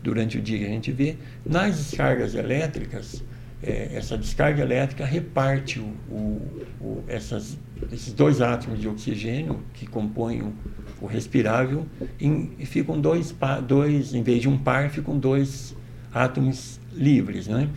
[0.03, 1.17] durante o dia que a gente vê.
[1.45, 3.23] Nas descargas elétricas,
[3.63, 6.41] é, essa descarga elétrica reparte o, o,
[6.79, 7.57] o, essas,
[7.91, 11.87] esses dois átomos de oxigênio que compõem o, respirável,
[12.19, 13.35] e ficam dois,
[13.67, 15.75] dois, em vez de um par, ficam dois
[16.13, 17.47] átomos livres.
[17.47, 17.67] Né?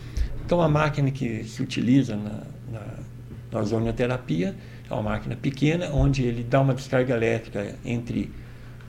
[0.45, 2.79] Então, a máquina que se utiliza na, na,
[3.51, 4.55] na
[4.87, 8.31] é uma máquina pequena, onde ele dá uma descarga elétrica entre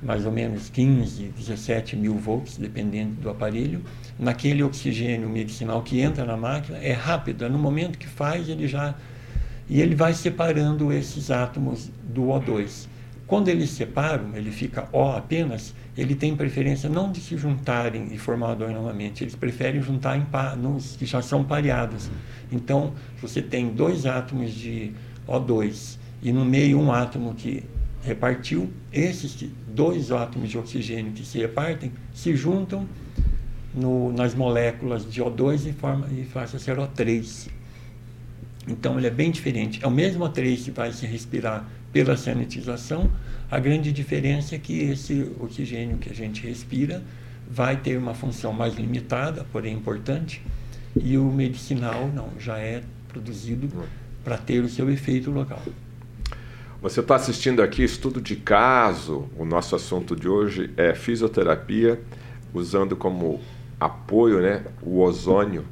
[0.03, 3.83] mais ou menos 15, 17 mil volts, dependendo do aparelho.
[4.19, 8.69] Naquele oxigênio medicinal que entra na máquina, é rápido, é no momento que faz, ele
[8.69, 8.95] já.
[9.67, 12.87] E ele vai separando esses átomos do O2.
[13.27, 18.19] Quando eles separam, ele fica O apenas, ele tem preferência não de se juntarem e
[18.19, 20.25] formar o O2 novamente, eles preferem juntar em
[20.57, 22.09] nos que já são pareados.
[22.53, 24.93] Então, você tem dois átomos de
[25.27, 27.65] O2 e no meio um átomo que
[28.03, 32.87] repartiu, esses dois átomos de oxigênio que se repartem se juntam
[33.75, 37.49] no, nas moléculas de O2 e, forma, e faz ser O3.
[38.69, 39.81] Então ele é bem diferente.
[39.83, 41.69] É o mesmo O3 que vai se respirar
[42.05, 43.11] pela sanitização,
[43.51, 47.03] a grande diferença é que esse oxigênio que a gente respira
[47.51, 50.43] vai ter uma função mais limitada, porém importante,
[50.95, 53.67] e o medicinal não, já é produzido
[54.23, 55.63] para ter o seu efeito local.
[56.83, 59.27] Você está assistindo aqui estudo de caso.
[59.35, 61.99] O nosso assunto de hoje é fisioterapia,
[62.53, 63.41] usando como
[63.81, 65.65] apoio né, o ozônio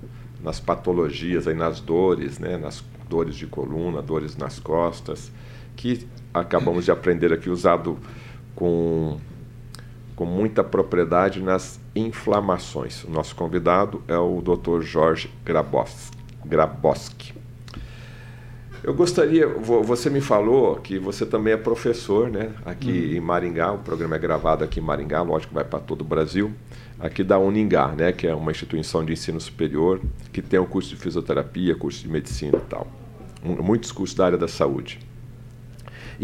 [0.42, 5.30] nas patologias, aí, nas dores, né, nas dores de coluna, dores nas costas,
[5.76, 7.98] que acabamos de aprender aqui, usado
[8.54, 9.18] com,
[10.16, 13.04] com muita propriedade nas inflamações.
[13.04, 14.80] O nosso convidado é o Dr.
[14.82, 17.34] Jorge Graboski.
[18.82, 22.50] Eu gostaria, você me falou que você também é professor, né?
[22.66, 23.16] Aqui uhum.
[23.16, 26.04] em Maringá, o programa é gravado aqui em Maringá, lógico que vai para todo o
[26.04, 26.52] Brasil.
[27.00, 28.12] Aqui da Uningá, né?
[28.12, 32.10] Que é uma instituição de ensino superior que tem o curso de fisioterapia, curso de
[32.10, 32.86] medicina e tal.
[33.42, 35.00] Muitos cursos da área da saúde.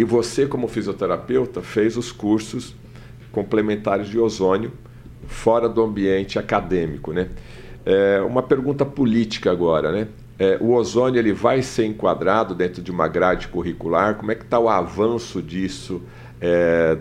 [0.01, 2.75] E você, como fisioterapeuta, fez os cursos
[3.31, 4.73] complementares de ozônio
[5.27, 7.29] fora do ambiente acadêmico, né?
[7.85, 10.09] É uma pergunta política agora, né?
[10.39, 14.15] É, o ozônio ele vai ser enquadrado dentro de uma grade curricular?
[14.15, 16.01] Como é que está o avanço disso
[16.41, 16.97] é,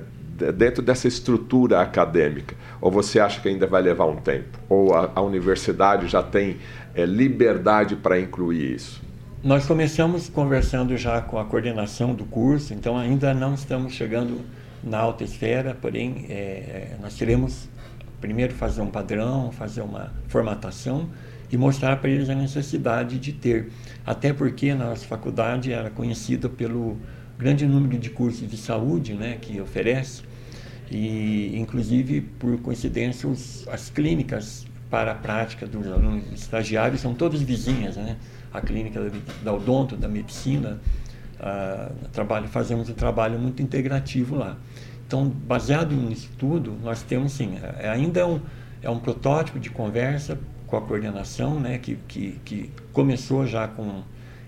[0.57, 2.53] dentro dessa estrutura acadêmica?
[2.81, 4.59] Ou você acha que ainda vai levar um tempo?
[4.67, 6.57] Ou a, a universidade já tem
[6.93, 9.01] é, liberdade para incluir isso?
[9.41, 14.41] Nós começamos conversando já com a coordenação do curso, então ainda não estamos chegando
[14.83, 17.69] na alta esfera, porém é, nós queremos
[18.19, 21.09] primeiro fazer um padrão, fazer uma formatação
[21.49, 23.71] e mostrar para eles a necessidade de ter.
[24.05, 26.97] Até porque a nossa faculdade era conhecida pelo
[27.37, 30.21] grande número de cursos de saúde né, que oferece,
[30.91, 37.41] e inclusive, por coincidência, os, as clínicas para a prática dos alunos estagiários são todas
[37.41, 38.17] vizinhas, né?
[38.53, 39.11] A clínica
[39.43, 40.79] da, odonto, da medicina,
[41.39, 44.57] uh, trabalho, fazemos um trabalho muito integrativo lá.
[45.05, 48.39] Então, baseado nisso tudo, nós temos sim, é, ainda é um,
[48.81, 54.03] é um protótipo de conversa com a coordenação, né, que, que, que começou já com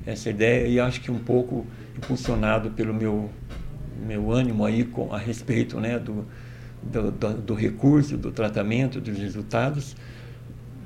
[0.05, 1.65] essa ideia e acho que um pouco
[1.97, 3.29] impulsionado pelo meu
[4.05, 6.25] meu ânimo aí com, a respeito né, do,
[6.81, 9.95] do, do, recurso, do tratamento, dos resultados.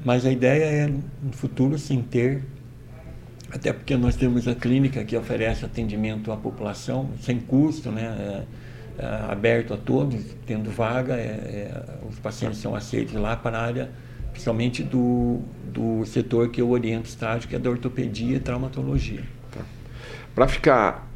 [0.04, 2.44] Mas a ideia é, no futuro, sim, ter,
[3.56, 8.46] até porque nós temos a clínica que oferece atendimento à população sem custo, né,
[9.00, 13.58] é, é, aberto a todos, tendo vaga, é, é os pacientes são aceitos lá para
[13.58, 13.90] a área
[14.32, 15.40] principalmente do,
[15.72, 19.24] do setor que eu oriento estágio, que é da ortopedia e traumatologia.
[19.50, 19.62] Tá.
[20.36, 21.10] Para ficar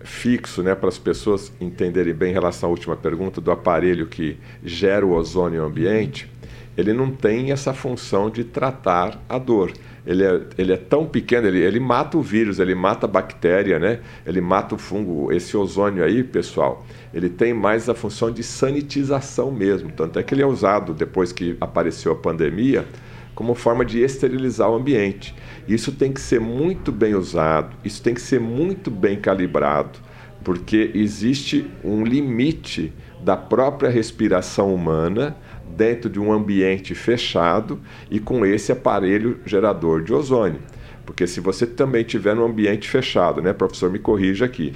[0.00, 4.36] fixo, né, para as pessoas entenderem bem em relação à última pergunta do aparelho que
[4.62, 6.30] gera o ozônio ambiente,
[6.76, 9.72] ele não tem essa função de tratar a dor
[10.08, 13.78] ele é, ele é tão pequeno, ele, ele mata o vírus, ele mata a bactéria,
[13.78, 14.00] né?
[14.26, 15.30] ele mata o fungo.
[15.30, 19.92] Esse ozônio aí, pessoal, ele tem mais a função de sanitização mesmo.
[19.92, 22.86] Tanto é que ele é usado depois que apareceu a pandemia
[23.34, 25.34] como forma de esterilizar o ambiente.
[25.68, 29.98] Isso tem que ser muito bem usado, isso tem que ser muito bem calibrado,
[30.42, 35.36] porque existe um limite da própria respiração humana
[35.68, 40.60] dentro de um ambiente fechado e com esse aparelho gerador de ozônio.
[41.04, 44.74] Porque se você também tiver no ambiente fechado, né, professor, me corrija aqui,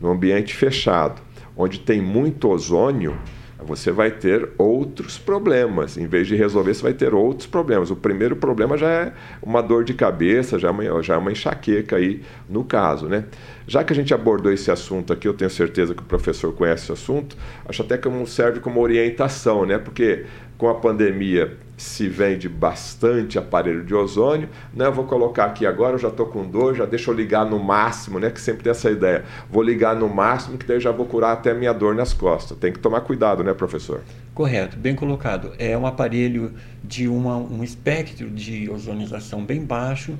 [0.00, 1.20] no ambiente fechado,
[1.56, 3.16] onde tem muito ozônio,
[3.64, 5.96] você vai ter outros problemas.
[5.96, 7.90] Em vez de resolver, você vai ter outros problemas.
[7.90, 11.32] O primeiro problema já é uma dor de cabeça, já é uma, já é uma
[11.32, 13.24] enxaqueca aí no caso, né?
[13.66, 16.84] Já que a gente abordou esse assunto aqui, eu tenho certeza que o professor conhece
[16.84, 19.78] esse assunto, acho até que serve como orientação, né?
[19.78, 24.86] Porque com a pandemia se vende bastante aparelho de ozônio, né?
[24.86, 27.58] Eu vou colocar aqui agora, eu já estou com dor, já deixa eu ligar no
[27.58, 28.30] máximo, né?
[28.30, 29.24] Que sempre tem essa ideia.
[29.50, 32.56] Vou ligar no máximo, que daí já vou curar até minha dor nas costas.
[32.58, 34.02] Tem que tomar cuidado, né, professor?
[34.32, 35.52] Correto, bem colocado.
[35.58, 40.16] É um aparelho de uma, um espectro de ozonização bem baixo,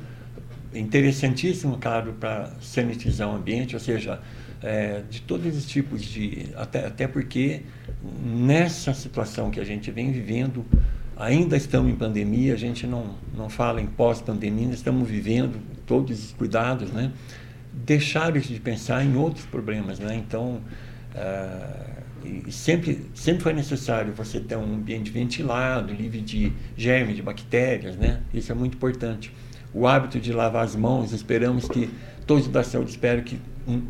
[0.75, 4.21] interessantíssimo, claro, para sanitizar o ambiente, ou seja,
[4.65, 6.47] é, de todos os tipos de.
[6.57, 7.61] Até, até porque
[8.25, 10.65] nessa situação que a gente vem vivendo,
[11.15, 16.33] ainda estamos em pandemia, a gente não, não fala em pós-pandemia, estamos vivendo todos os
[16.33, 17.13] cuidados, né?
[17.75, 20.17] Deixar de pensar em outros problemas, né?
[20.17, 20.63] Então,
[21.15, 27.97] uh, sempre, sempre foi necessário você ter um ambiente ventilado, livre de germes, de bactérias,
[27.97, 28.23] né?
[28.33, 29.31] Isso é muito importante.
[29.75, 31.91] O hábito de lavar as mãos, esperamos que
[32.27, 33.39] todos da saúde esperam que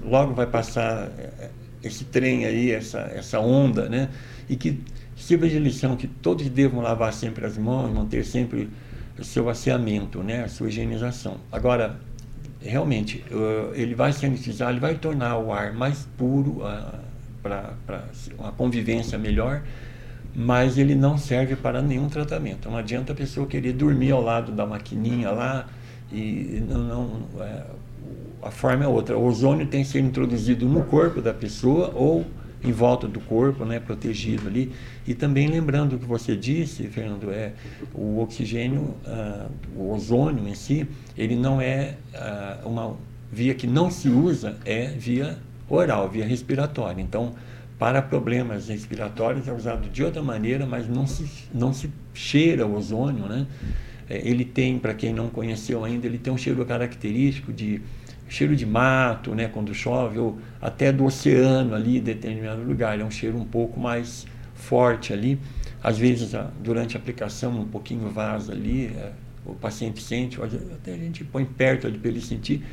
[0.05, 1.51] logo vai passar eh,
[1.83, 4.09] esse trem aí, essa, essa onda, né?
[4.49, 4.81] E que
[5.17, 8.69] sirva de lição que todos devam lavar sempre as mãos, manter sempre
[9.19, 11.37] o seu asseamento, né, a sua higienização.
[11.53, 12.01] Agora,
[12.61, 13.25] realmente,
[13.75, 16.63] ele vai sanitizar, ele vai tornar o ar mais puro
[17.43, 17.75] para
[18.39, 19.63] uma convivência melhor,
[20.35, 22.69] mas ele não serve para nenhum tratamento.
[22.69, 25.67] Não adianta a pessoa querer dormir ao lado da maquininha lá
[26.15, 27.65] e não, não é,
[28.43, 29.17] a forma é outra.
[29.17, 32.25] O ozônio tem que ser introduzido no corpo da pessoa ou
[32.63, 34.73] em volta do corpo, né, protegido ali.
[35.07, 37.53] E também lembrando o que você disse, Fernando, é
[37.93, 42.97] o oxigênio, uh, o ozônio em si, ele não é uh, uma
[43.31, 47.03] via que não se usa, é via oral, via respiratória.
[47.03, 47.35] Então,
[47.79, 52.77] para problemas respiratórios é usado de outra maneira, mas não se, não se cheira o
[52.77, 53.47] ozônio, né?
[54.09, 57.81] É, ele tem, para quem não conheceu ainda, ele tem um cheiro característico de
[58.29, 62.99] cheiro de mato, né, quando chove, ou até do oceano ali, em determinado lugar.
[62.99, 65.39] É um cheiro um pouco mais forte ali.
[65.83, 69.13] Às vezes, durante a aplicação, um pouquinho vaza ali, é,
[69.45, 72.65] o paciente sente, até a gente põe perto ali para ele sentir,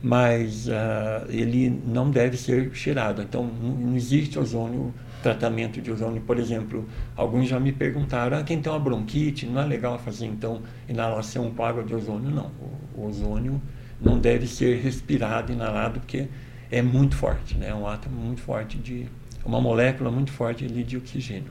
[0.00, 3.22] mas uh, ele não deve ser cheirado.
[3.22, 6.20] Então, não existe ozônio, tratamento de ozônio.
[6.22, 6.84] Por exemplo,
[7.16, 11.50] alguns já me perguntaram, ah, quem tem uma bronquite, não é legal fazer, então, inalação
[11.50, 12.30] com água de ozônio?
[12.30, 12.50] Não,
[12.94, 13.60] o, ozônio
[14.00, 16.28] não deve ser respirado, inalado, porque
[16.70, 17.68] é muito forte, né?
[17.68, 19.06] é um átomo muito forte de
[19.44, 21.50] uma molécula muito forte ali de oxigênio.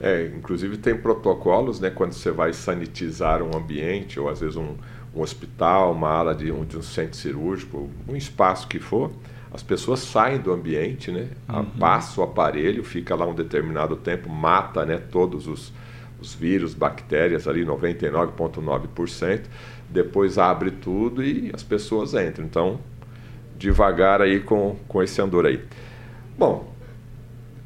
[0.00, 4.74] É, inclusive tem protocolos, né, quando você vai sanitizar um ambiente ou às vezes um,
[5.14, 9.12] um hospital, uma ala de um, de um centro cirúrgico, um espaço que for,
[9.54, 11.64] as pessoas saem do ambiente, né, uhum.
[11.78, 15.72] passa o aparelho, fica lá um determinado tempo, mata, né, todos os,
[16.20, 19.42] os vírus, bactérias ali, 99,9%,
[19.90, 22.46] depois abre tudo e as pessoas entram.
[22.46, 22.80] Então,
[23.58, 25.62] devagar aí com, com esse andor aí.
[26.38, 26.72] Bom,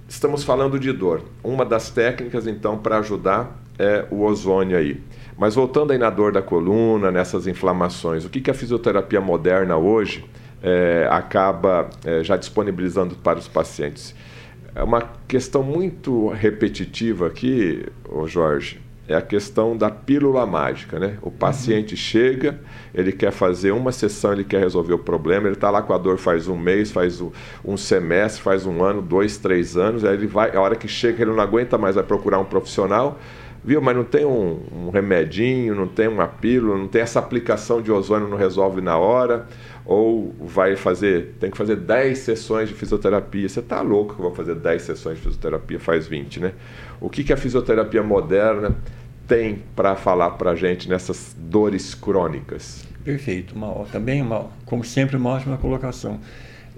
[0.09, 1.23] estamos falando de dor.
[1.43, 5.01] Uma das técnicas, então, para ajudar é o ozônio aí.
[5.39, 9.77] Mas voltando aí na dor da coluna, nessas inflamações, o que, que a fisioterapia moderna
[9.77, 10.25] hoje
[10.67, 14.13] é, acaba é, já disponibilizando para os pacientes?
[14.75, 21.19] É uma questão muito repetitiva aqui, ô Jorge, é a questão da pílula mágica, né?
[21.23, 21.97] O paciente uhum.
[21.97, 22.61] chega,
[22.93, 25.99] ele quer fazer uma sessão, ele quer resolver o problema, ele está lá com a
[25.99, 27.23] dor faz um mês, faz
[27.65, 31.23] um semestre, faz um ano, dois, três anos, aí ele vai, a hora que chega
[31.23, 33.21] ele não aguenta mais, vai procurar um profissional,
[33.65, 33.81] viu?
[33.81, 37.93] Mas não tem um, um remedinho, não tem uma pílula, não tem essa aplicação de
[37.93, 39.47] ozônio, não resolve na hora,
[39.87, 43.49] ou vai fazer, tem que fazer 10 sessões de fisioterapia.
[43.49, 46.53] Você está louco que eu vou fazer 10 sessões de fisioterapia, faz 20, né?
[47.01, 48.77] O que, que a fisioterapia moderna
[49.29, 52.85] tem para falar para a gente nessas dores crônicas?
[53.05, 56.21] Perfeito, uma, também, uma, como sempre, uma ótima colocação.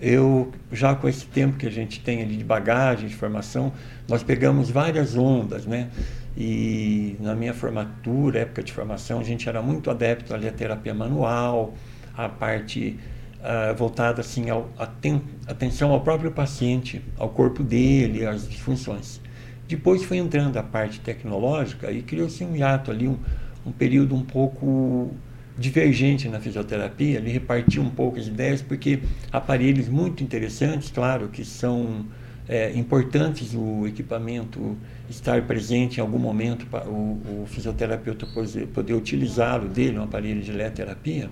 [0.01, 3.73] Eu, já com esse tempo que a gente tem ali de bagagem, de formação,
[4.07, 5.89] nós pegamos várias ondas, né?
[6.37, 10.95] E na minha formatura, época de formação, a gente era muito adepto ali à terapia
[10.95, 11.75] manual,
[12.25, 12.99] a parte
[13.39, 19.21] uh, voltada assim ao aten atenção ao próprio paciente, ao corpo dele, às disfunções.
[19.69, 23.17] Depois foi entrando a parte tecnológica e criou-se um hiato ali, um,
[23.65, 25.15] um período um pouco
[25.57, 29.01] divergente na fisioterapia, ele repartiu um pouco as ideias, porque
[29.33, 32.07] aparelhos muito interessantes, claro, que são
[32.49, 34.77] é, importantes o equipamento
[35.11, 38.27] estar presente em algum momento para o, o fisioterapeuta
[38.73, 41.29] poder, utilizá-lo dele, um aparelho de eletroterapia.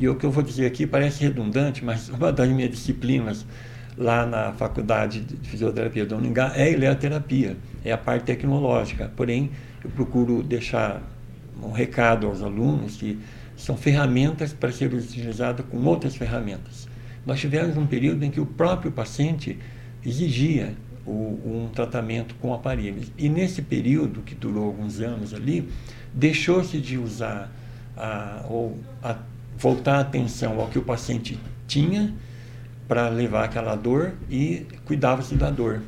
[0.00, 3.44] E o que eu vou dizer aqui parece redundante, mas uma das minhas disciplinas
[3.98, 9.12] lá na Faculdade de Fisioterapia do Uningá é a eletroterapia, é a parte tecnológica.
[9.14, 9.50] Porém,
[9.84, 11.02] eu procuro deixar
[11.62, 13.18] um recado aos alunos que
[13.54, 16.88] são ferramentas para serem utilizadas com outras ferramentas.
[17.26, 19.58] Nós tivemos um período em que o próprio paciente
[20.02, 20.72] exigia
[21.04, 23.12] o, um tratamento com aparelhos.
[23.18, 25.68] E nesse período, que durou alguns anos ali,
[26.14, 27.52] deixou-se de usar
[27.94, 29.16] a, ou a,
[29.60, 31.38] voltar a atenção ao que o paciente
[31.68, 32.12] tinha
[32.88, 35.82] para levar aquela dor e cuidava-se da dor.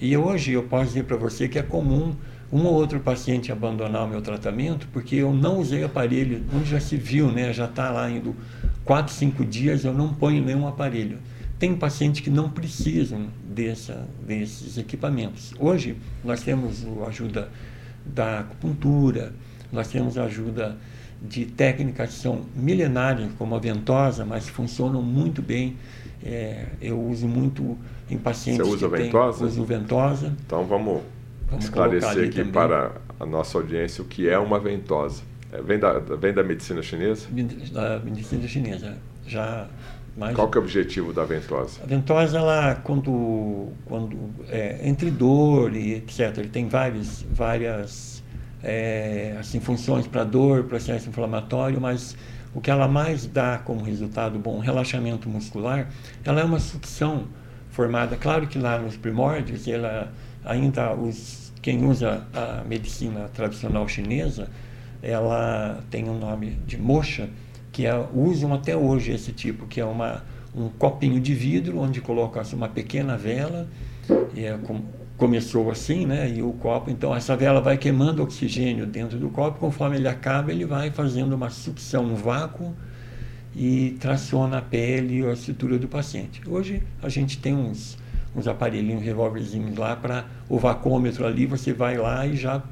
[0.00, 2.16] E hoje eu posso dizer para você que é comum
[2.50, 6.80] um ou outro paciente abandonar o meu tratamento porque eu não usei aparelho, onde já
[6.80, 7.52] se viu, né?
[7.52, 8.34] Já está lá indo
[8.84, 11.18] quatro, cinco dias, eu não ponho nenhum aparelho.
[11.58, 15.52] Tem pacientes que não precisam dessa, desses equipamentos.
[15.58, 15.94] Hoje
[16.24, 17.50] nós temos a ajuda
[18.04, 19.34] da acupuntura,
[19.70, 20.78] nós temos a ajuda
[21.22, 25.76] de técnicas que são milenares, como a ventosa, mas funcionam muito bem.
[26.24, 27.78] É, eu uso muito
[28.10, 29.38] em pacientes Você usa que ventosa?
[29.38, 30.36] Têm, uso ventosa.
[30.46, 31.02] Então vamos,
[31.48, 32.52] vamos esclarecer aqui também.
[32.52, 35.22] para a nossa audiência o que é uma ventosa.
[35.52, 37.26] É, vem, da, vem da medicina chinesa?
[37.72, 38.96] Da medicina chinesa.
[39.26, 39.68] Já
[40.16, 40.34] mais...
[40.34, 41.80] Qual que é o objetivo da ventosa?
[41.82, 44.16] A ventosa, ela, quando, quando
[44.48, 48.19] é, entre dor e etc., ele tem vários, várias
[48.62, 52.16] é, assim, funções para dor, processo inflamatório, mas
[52.54, 55.88] o que ela mais dá como resultado bom, relaxamento muscular,
[56.24, 57.28] ela é uma sucção
[57.70, 60.12] formada, claro que lá nos primórdios, ela
[60.44, 64.48] ainda os quem usa a medicina tradicional chinesa,
[65.02, 67.28] ela tem o um nome de mocha,
[67.72, 72.00] que é, usam até hoje esse tipo, que é uma, um copinho de vidro onde
[72.00, 73.68] coloca-se uma pequena vela,
[74.36, 74.82] é com,
[75.20, 76.32] começou assim, né?
[76.34, 80.50] E o copo, então essa vela vai queimando oxigênio dentro do copo, conforme ele acaba,
[80.50, 82.74] ele vai fazendo uma sucção no vácuo
[83.54, 86.40] e traciona a pele e a estrutura do paciente.
[86.48, 87.98] Hoje a gente tem uns,
[88.34, 92.62] uns aparelhinhos, revólverzinhos lá para o vacômetro ali, você vai lá e já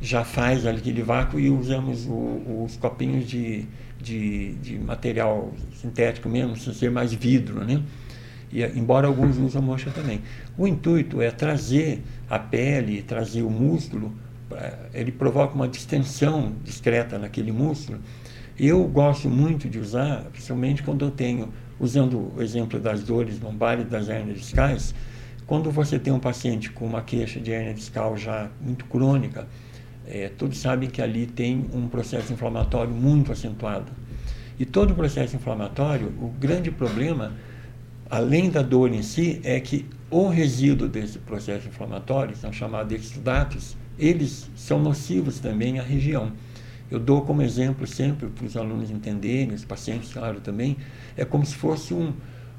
[0.00, 3.66] já faz aquele vácuo e usamos o, os copinhos de
[4.00, 7.82] de, de material sintético mesmo, sem ser mais vidro, né?
[8.54, 10.22] E, embora alguns usam mocha também.
[10.56, 12.00] O intuito é trazer
[12.30, 14.12] a pele, trazer o músculo,
[14.92, 17.98] ele provoca uma distensão discreta naquele músculo.
[18.56, 23.84] Eu gosto muito de usar, principalmente quando eu tenho, usando o exemplo das dores lombares
[23.88, 24.94] das hernias discais,
[25.44, 29.48] quando você tem um paciente com uma queixa de hernia discal já muito crônica,
[30.06, 33.90] é, todos sabem que ali tem um processo inflamatório muito acentuado.
[34.58, 37.32] E todo processo inflamatório, o grande problema,
[38.10, 43.76] além da dor em si, é que o resíduo desse processo inflamatório, são chamados exudatos,
[43.98, 46.32] eles são nocivos também à região.
[46.90, 50.76] Eu dou como exemplo sempre para os alunos entenderem, os pacientes, claro, também,
[51.16, 52.12] é como se fosse um,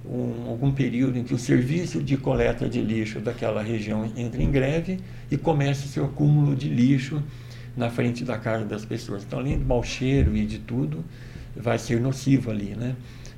[0.06, 4.52] um, algum período em que o serviço de coleta de lixo daquela região entra em
[4.52, 7.22] greve e começa seu acúmulo de lixo
[7.78, 9.24] na frente da casa das pessoas.
[9.24, 11.04] Então, além do mau cheiro e de tudo,
[11.56, 12.96] vai ser nocivo ali, né?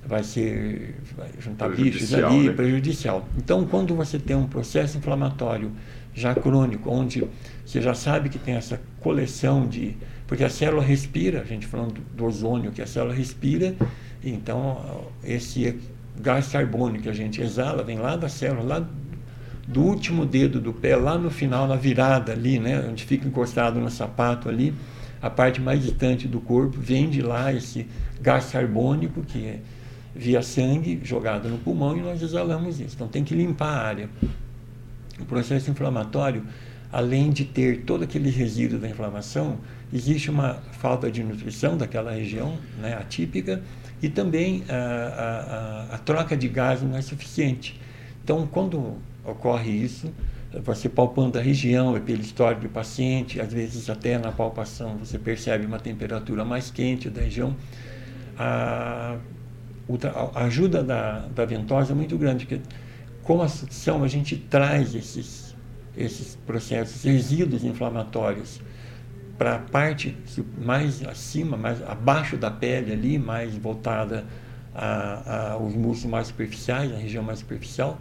[0.08, 2.53] Vai ser, vai juntar bichos ali, né?
[2.53, 3.28] prejudicial.
[3.38, 5.72] Então, quando você tem um processo inflamatório
[6.14, 7.28] já crônico, onde
[7.66, 9.97] você já sabe que tem essa coleção de.
[10.26, 13.76] Porque a célula respira, a gente falando do ozônio, que a célula respira,
[14.24, 15.78] então esse
[16.20, 18.89] gás carbônico que a gente exala vem lá da célula, lá
[19.68, 23.80] do último dedo do pé, lá no final, na virada ali, né, onde fica encostado
[23.80, 24.74] no sapato ali,
[25.22, 27.86] a parte mais distante do corpo, vem de lá esse
[28.22, 29.60] gás carbônico que é
[30.18, 32.95] via sangue jogado no pulmão e nós exalamos isso.
[32.95, 34.09] Então tem que limpar a área.
[35.20, 36.43] O processo inflamatório,
[36.91, 39.57] além de ter todo aquele resíduo da inflamação,
[39.93, 43.61] existe uma falta de nutrição daquela região né, atípica
[44.01, 47.80] e também a, a, a, troca de gás não é suficiente.
[48.24, 50.11] Então, quando ocorre isso,
[50.63, 55.65] você palpando a região, pela história do paciente, às vezes até na palpação você percebe
[55.65, 57.55] uma temperatura mais quente da região.
[58.38, 59.18] A,
[60.34, 62.62] a ajuda da, da ventosa é muito grande, porque
[63.24, 65.56] com a sucção a gente traz esses,
[65.96, 68.62] esses processos, resíduos inflamatórios
[69.38, 70.16] para a parte
[70.58, 74.26] mais acima, mais abaixo da pele ali, mais voltada
[75.54, 78.00] aos músculos mais superficiais, a região mais superficial,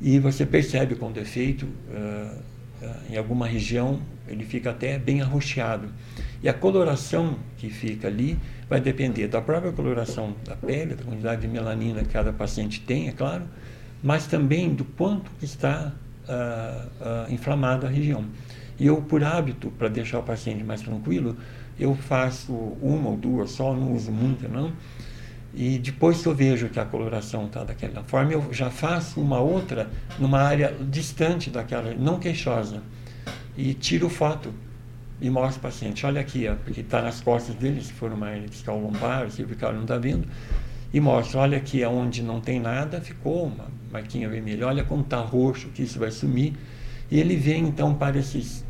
[0.00, 2.36] e você percebe com defeito uh,
[2.82, 5.88] uh, em alguma região ele fica até bem arroxeado.
[6.42, 8.38] E a coloração que fica ali
[8.68, 13.08] vai depender da própria coloração da pele, da quantidade de melanina que cada paciente tem,
[13.08, 13.44] é claro,
[14.02, 15.92] mas também do quanto está
[16.24, 18.24] uh, inflamada a região.
[18.78, 21.36] E eu, por hábito, para deixar o paciente mais tranquilo,
[21.78, 24.72] eu faço uma ou duas só, não uso muita não.
[25.52, 29.40] E depois que eu vejo que a coloração está daquela forma, eu já faço uma
[29.40, 32.82] outra numa área distante daquela, não queixosa.
[33.56, 34.54] E tiro foto
[35.20, 36.04] e mostro o paciente.
[36.06, 39.82] Olha aqui, ó, porque está nas costas dele, se for uma discal lombar, cervical, não
[39.82, 40.26] está vendo.
[40.92, 45.18] e mostra, olha aqui onde não tem nada, ficou uma marquinha vermelha, olha como está
[45.18, 46.54] roxo, que isso vai sumir.
[47.10, 48.64] E ele vem então para esses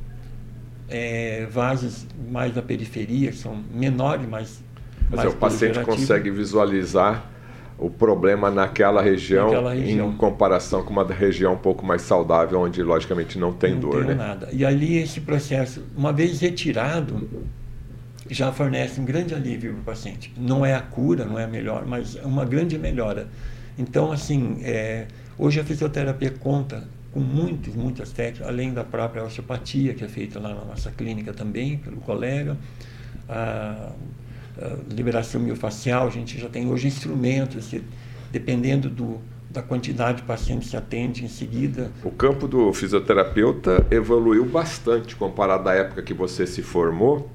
[0.89, 4.63] é, vasos mais da periferia, que são menores, mas.
[5.09, 7.25] Mas mais o paciente consegue visualizar
[7.81, 12.61] o problema naquela região, naquela região, em comparação com uma região um pouco mais saudável,
[12.61, 14.15] onde logicamente não tem não dor, tem né?
[14.15, 14.49] nada.
[14.53, 17.29] E ali esse processo, uma vez retirado,
[18.29, 20.33] já fornece um grande alívio para o paciente.
[20.37, 23.29] Não é a cura, não é a melhor, mas é uma grande melhora.
[23.79, 25.07] Então, assim, é,
[25.39, 30.39] hoje a fisioterapia conta com muitas, muitas técnicas, além da própria osteopatia, que é feita
[30.39, 32.57] lá na nossa clínica também, pelo colega,
[33.29, 33.93] a, a
[34.91, 37.83] liberação miofascial, a gente já tem hoje instrumentos, que,
[38.31, 39.19] dependendo do,
[39.51, 41.91] da quantidade de pacientes que atende em seguida.
[42.05, 47.29] O campo do fisioterapeuta evoluiu bastante comparado à época que você se formou,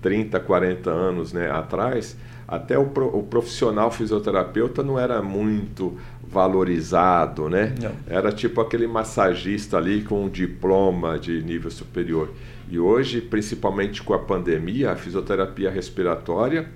[0.00, 2.16] 30, 40 anos né, atrás.
[2.48, 7.74] Até o, o profissional fisioterapeuta não era muito valorizado, né?
[7.80, 7.92] Não.
[8.06, 12.32] Era tipo aquele massagista ali com um diploma de nível superior.
[12.70, 16.68] E hoje, principalmente com a pandemia, a fisioterapia respiratória,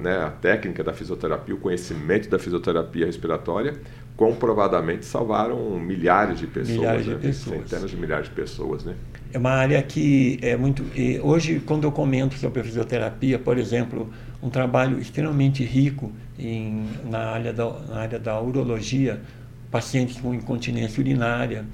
[0.00, 3.74] né, a técnica da fisioterapia, o conhecimento da fisioterapia respiratória,
[4.16, 7.14] comprovadamente salvaram milhares de pessoas, milhares né?
[7.14, 7.60] de pessoas.
[7.60, 8.94] centenas de milhares de pessoas, né?
[9.32, 10.84] É uma área que é muito.
[11.22, 14.12] Hoje, quando eu comento sobre a fisioterapia, por exemplo,
[14.42, 19.22] um trabalho extremamente rico em, na, área da, na área da urologia,
[19.70, 21.64] pacientes com incontinência urinária.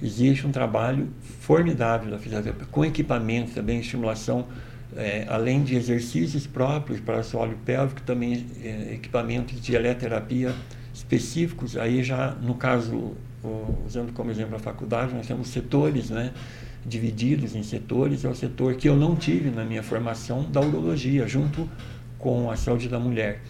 [0.00, 1.08] Existe um trabalho
[1.40, 4.46] formidável da fisioterapia, com equipamentos também, estimulação,
[4.94, 10.54] é, além de exercícios próprios para assoalho pélvico, também é, equipamentos de eletroterapia
[10.92, 11.76] específicos.
[11.76, 13.14] Aí já, no caso,
[13.86, 16.32] usando como exemplo a faculdade, nós temos setores, né?
[16.84, 21.26] divididos em setores, é o setor que eu não tive na minha formação da urologia,
[21.26, 21.68] junto
[22.16, 23.40] com a saúde da mulher,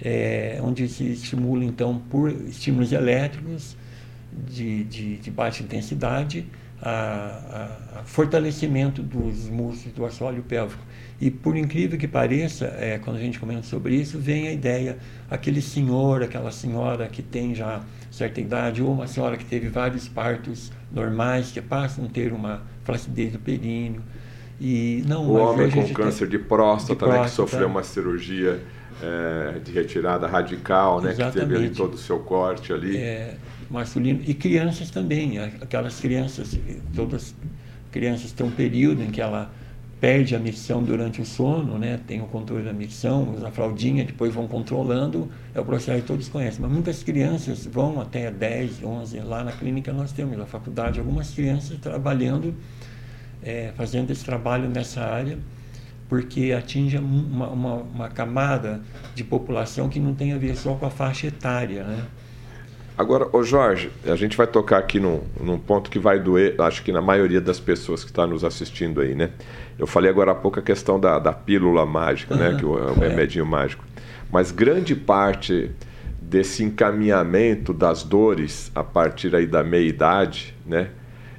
[0.00, 3.76] é, onde se estimula então por estímulos elétricos
[4.46, 6.46] de, de, de baixa intensidade
[6.80, 10.82] a, a, fortalecimento dos músculos do assoalho pélvico.
[11.20, 14.98] E por incrível que pareça, é, quando a gente comenta sobre isso, vem a ideia,
[15.28, 20.08] aquele senhor, aquela senhora que tem já certa idade, ou uma senhora que teve vários
[20.08, 24.02] partos normais, que passam a ter uma flacidez do períneo,
[24.60, 26.38] e, não, o homem com câncer tem...
[26.38, 28.60] de próstata, de próstata, né, que sofreu uma cirurgia
[29.00, 32.96] é, de retirada radical, né, que teve ali todo o seu corte ali.
[32.96, 33.36] É,
[33.70, 34.20] masculino.
[34.26, 36.58] E crianças também, aquelas crianças,
[36.94, 37.34] todas
[37.90, 39.50] crianças têm um período em que ela
[40.00, 41.98] perde a micção durante o sono, né?
[42.06, 46.06] tem o controle da micção, usa a fraldinha, depois vão controlando, é o processo que
[46.06, 46.60] todos conhecem.
[46.60, 51.30] Mas muitas crianças vão até 10, 11, lá na clínica nós temos, na faculdade, algumas
[51.30, 52.54] crianças trabalhando
[53.42, 55.38] é, fazendo esse trabalho nessa área,
[56.08, 58.80] porque atinge uma, uma, uma, camada
[59.14, 61.84] de população que não tem a ver só com a faixa etária.
[61.84, 62.04] Né?
[62.98, 66.82] Agora, ô Jorge, a gente vai tocar aqui num, num ponto que vai doer, acho
[66.82, 69.30] que na maioria das pessoas que estão tá nos assistindo aí, né?
[69.78, 72.56] Eu falei agora há pouco a questão da, da pílula mágica, né?
[72.58, 73.84] Que o, o remedinho mágico.
[74.32, 75.70] Mas grande parte
[76.20, 80.88] desse encaminhamento das dores a partir aí da meia-idade, né?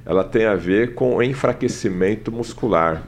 [0.04, 3.04] ela tem a ver com enfraquecimento muscular,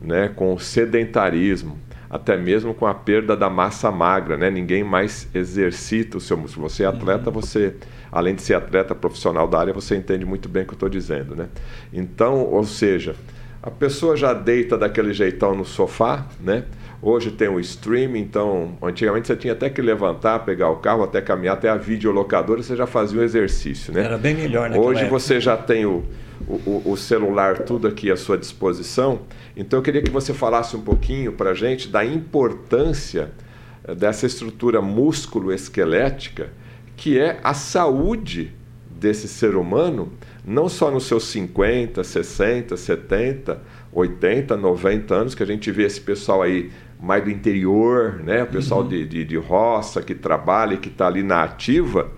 [0.00, 1.78] né, com o sedentarismo,
[2.12, 4.50] até mesmo com a perda da massa magra, né?
[4.50, 6.68] Ninguém mais exercita o seu músculo.
[6.68, 7.40] Você é atleta, uhum.
[7.40, 7.74] você,
[8.12, 10.90] além de ser atleta profissional da área, você entende muito bem o que eu estou
[10.90, 11.48] dizendo, né?
[11.90, 13.16] Então, ou seja,
[13.62, 16.64] a pessoa já deita daquele jeitão no sofá, né?
[17.04, 21.20] Hoje tem o streaming, então antigamente você tinha até que levantar, pegar o carro, até
[21.20, 24.04] caminhar até a videolocadora, você já fazia o exercício, né?
[24.04, 25.18] Era bem melhor Hoje época.
[25.18, 26.04] você já tem o,
[26.46, 29.22] o, o, celular tudo aqui à sua disposição.
[29.56, 33.32] Então eu queria que você falasse um pouquinho para a gente da importância
[33.82, 36.50] eh, dessa estrutura músculo-esquelética,
[36.96, 38.54] que é a saúde
[38.88, 40.12] desse ser humano,
[40.44, 43.60] não só nos seus 50, 60, 70,
[43.92, 46.70] 80, 90 anos, que a gente vê esse pessoal aí
[47.02, 48.44] mais do interior, né?
[48.44, 48.88] o pessoal uhum.
[48.88, 52.10] de, de, de roça que trabalha e que está ali na ativa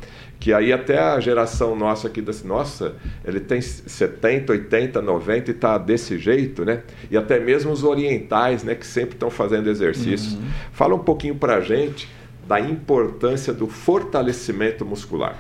[0.45, 5.55] que aí até a geração nossa aqui, desse, nossa, ele tem 70, 80, 90 e
[5.55, 6.83] está desse jeito, né?
[7.11, 10.35] E até mesmo os orientais, né, que sempre estão fazendo exercícios.
[10.35, 10.43] Uhum.
[10.71, 12.11] Fala um pouquinho para a gente
[12.47, 15.39] da importância do fortalecimento muscular.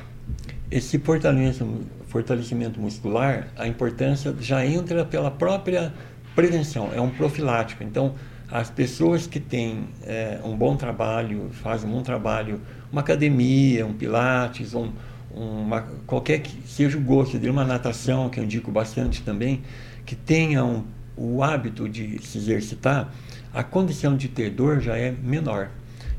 [0.70, 5.92] Esse fortalecimento, fortalecimento muscular, a importância já entra pela própria
[6.34, 7.84] prevenção, é um profilático.
[7.84, 8.14] Então,
[8.54, 12.60] as pessoas que têm é, um bom trabalho, fazem um bom trabalho
[12.92, 14.92] uma academia, um pilates, um,
[15.34, 19.62] uma, qualquer que seja o gosto de uma natação, que eu indico bastante também,
[20.06, 20.84] que tenham
[21.16, 23.12] o hábito de se exercitar,
[23.52, 25.70] a condição de ter dor já é menor.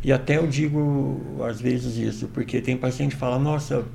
[0.04, 3.86] E até eu digo às vezes isso, porque tem paciente que fala, nossa,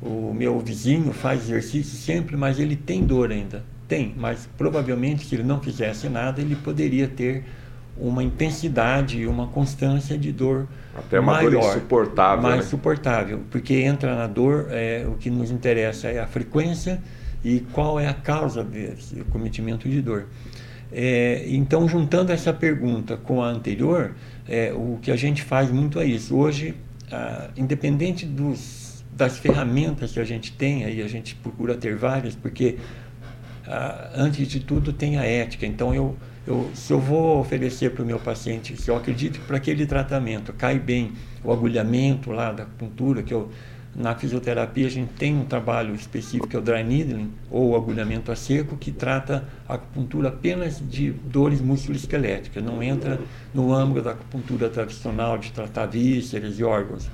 [0.00, 3.62] o meu vizinho faz exercício sempre, mas ele tem dor ainda.
[3.86, 7.44] Tem, mas provavelmente se ele não fizesse nada, ele poderia ter
[7.98, 12.62] uma intensidade e uma constância de dor até uma maior, dor insuportável mais né?
[12.62, 17.00] suportável porque entra na dor é, o que nos interessa é a frequência
[17.44, 20.26] e qual é a causa desse cometimento de dor.
[20.92, 24.14] É, então juntando essa pergunta com a anterior
[24.48, 26.36] é, o que a gente faz muito é isso.
[26.36, 26.74] Hoje
[27.10, 32.34] ah, independente dos, das ferramentas que a gente tem aí a gente procura ter várias
[32.34, 32.78] porque
[33.66, 35.66] ah, antes de tudo tem a ética.
[35.66, 36.16] Então eu
[36.46, 39.84] eu, se eu vou oferecer para o meu paciente, se eu acredito que para aquele
[39.84, 43.50] tratamento cai bem o agulhamento lá da acupuntura, que eu,
[43.94, 48.30] na fisioterapia a gente tem um trabalho específico que é o dry needling, ou agulhamento
[48.30, 53.18] a seco, que trata a acupuntura apenas de dores musculoesqueléticas, não entra
[53.52, 57.10] no âmbito da acupuntura tradicional de tratar vísceras e órgãos.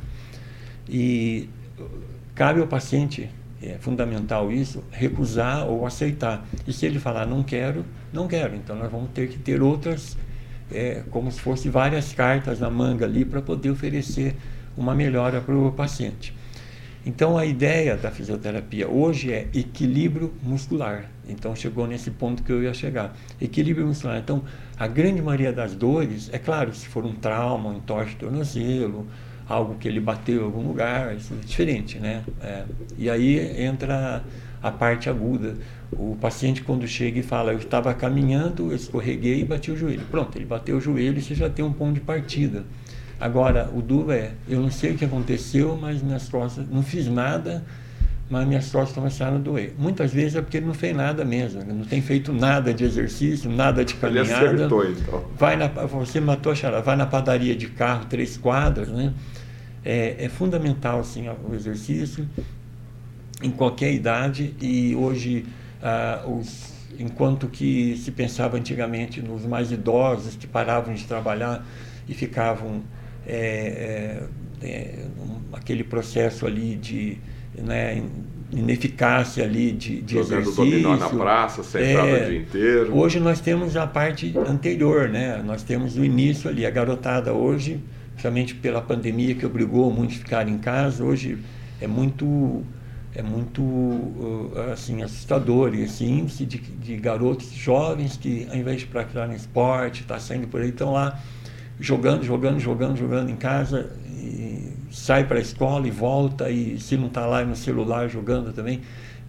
[0.89, 1.49] E
[2.35, 3.31] cabe ao paciente
[3.63, 6.45] é fundamental isso, recusar ou aceitar.
[6.67, 8.57] E se ele falar não quero, não quero.
[8.57, 10.17] Então nós vamos ter que ter outras,
[10.71, 14.35] é, como se fosse várias cartas na manga ali para poder oferecer
[14.77, 16.35] uma melhora para o paciente.
[17.05, 21.11] Então a ideia da fisioterapia hoje é equilíbrio muscular.
[21.29, 23.17] Então chegou nesse ponto que eu ia chegar.
[23.41, 24.19] Equilíbrio muscular.
[24.19, 24.43] Então
[24.77, 29.07] a grande maioria das dores, é claro, se for um trauma, um entorse de tornozelo,
[29.53, 32.25] algo que ele bateu em algum lugar, isso é diferente, né?
[32.43, 32.65] É,
[32.97, 34.25] e aí entra
[34.63, 35.57] a parte aguda.
[35.93, 40.07] O paciente quando chega e fala, eu estava caminhando, eu escorreguei e bati o joelho.
[40.11, 42.65] Pronto, ele bateu o joelho e você já tem um ponto de partida.
[43.21, 47.07] Agora, o duro é, eu não sei o que aconteceu, mas minhas costas, não fiz
[47.07, 47.63] nada,
[48.31, 49.75] mas minhas costas começaram a doer.
[49.79, 53.51] Muitas vezes é porque ele não fez nada mesmo, não tem feito nada de exercício,
[53.51, 54.45] nada de caminhada.
[54.47, 55.25] Ele acertou, então.
[55.37, 59.13] Vai na, você matou a charada, vai na padaria de carro, três quadras, né?
[59.85, 62.29] É, é fundamental assim, o exercício
[63.43, 65.45] em qualquer idade e hoje
[65.83, 71.67] ah, os, enquanto que se pensava antigamente nos mais idosos que paravam de trabalhar
[72.09, 72.83] e ficavam
[73.27, 74.23] é,
[74.63, 75.05] é, é
[75.53, 77.19] aquele processo ali de
[77.57, 78.03] né,
[78.53, 80.65] ineficácia ali de, de Jogando exercício.
[80.65, 82.97] dominó na praça, sentado é, o dia inteiro.
[82.97, 85.43] Hoje nós temos a parte anterior, né?
[85.45, 87.81] Nós temos o início ali, a garotada hoje
[88.15, 91.39] justamente pela pandemia que obrigou muitos a ficar em casa, hoje
[91.81, 92.63] é muito
[93.15, 98.87] é muito uh, assim assustador esse índice de, de garotos jovens que ao invés de
[98.87, 101.21] praticar esporte, está saindo por aí, estão lá
[101.79, 106.97] jogando, jogando, jogando, jogando em casa e sai para a escola e volta e se
[106.97, 108.81] não está lá no celular jogando também.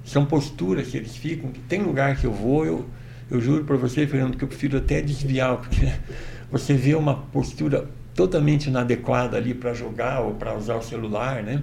[0.05, 1.51] São posturas que eles ficam.
[1.67, 2.85] Tem lugar que eu vou, eu,
[3.31, 5.91] eu juro para você, Fernando, que eu prefiro até desviar, porque
[6.51, 11.61] você vê uma postura totalmente inadequada ali para jogar ou para usar o celular, né?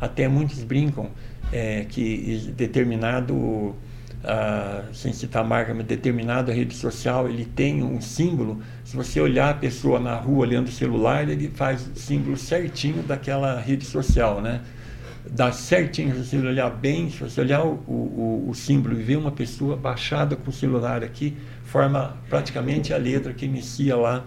[0.00, 1.10] Até muitos brincam
[1.52, 3.76] é, que determinado,
[4.24, 8.60] ah, sem citar marca, mas determinada rede social, ele tem um símbolo.
[8.84, 13.02] Se você olhar a pessoa na rua olhando o celular, ele faz o símbolo certinho
[13.02, 14.60] daquela rede social, né?
[15.30, 19.16] Dá certinho, se você olhar bem, se você olhar o, o, o símbolo e ver
[19.16, 24.24] uma pessoa baixada com o celular aqui, forma praticamente a letra que inicia lá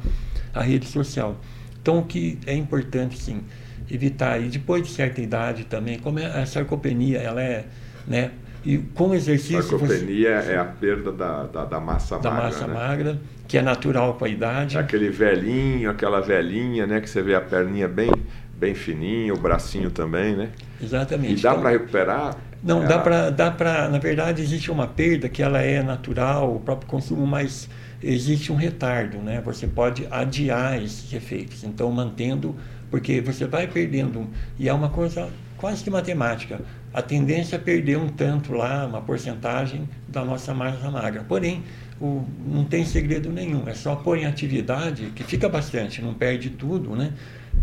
[0.54, 1.38] a rede social.
[1.86, 3.44] Então, o que é importante, sim,
[3.92, 4.42] evitar.
[4.42, 7.66] E depois de certa idade também, como é a sarcopenia, ela é,
[8.08, 8.32] né?
[8.66, 9.62] E com exercício...
[9.62, 10.54] Sarcopenia você...
[10.54, 12.74] é a perda da, da, da massa da magra, Da massa né?
[12.74, 14.78] magra, que é natural com a idade.
[14.78, 17.00] É aquele velhinho, aquela velhinha, né?
[17.00, 18.12] Que você vê a perninha bem,
[18.58, 20.50] bem fininha, o bracinho também, né?
[20.82, 21.40] Exatamente.
[21.40, 22.36] E dá então, para recuperar?
[22.64, 23.52] Não, é dá a...
[23.52, 23.90] para...
[23.90, 27.70] Na verdade, existe uma perda que ela é natural, o próprio consumo mais
[28.02, 29.42] existe um retardo, né?
[29.46, 32.56] Você pode adiar esses efeitos, então mantendo,
[32.90, 34.28] porque você vai perdendo,
[34.58, 36.62] e é uma coisa quase que matemática.
[36.94, 41.26] A tendência é perder um tanto lá, uma porcentagem da nossa massa magra.
[41.28, 41.64] Porém,
[42.00, 46.50] o, não tem segredo nenhum, é só pôr em atividade, que fica bastante, não perde
[46.52, 47.14] tudo, né?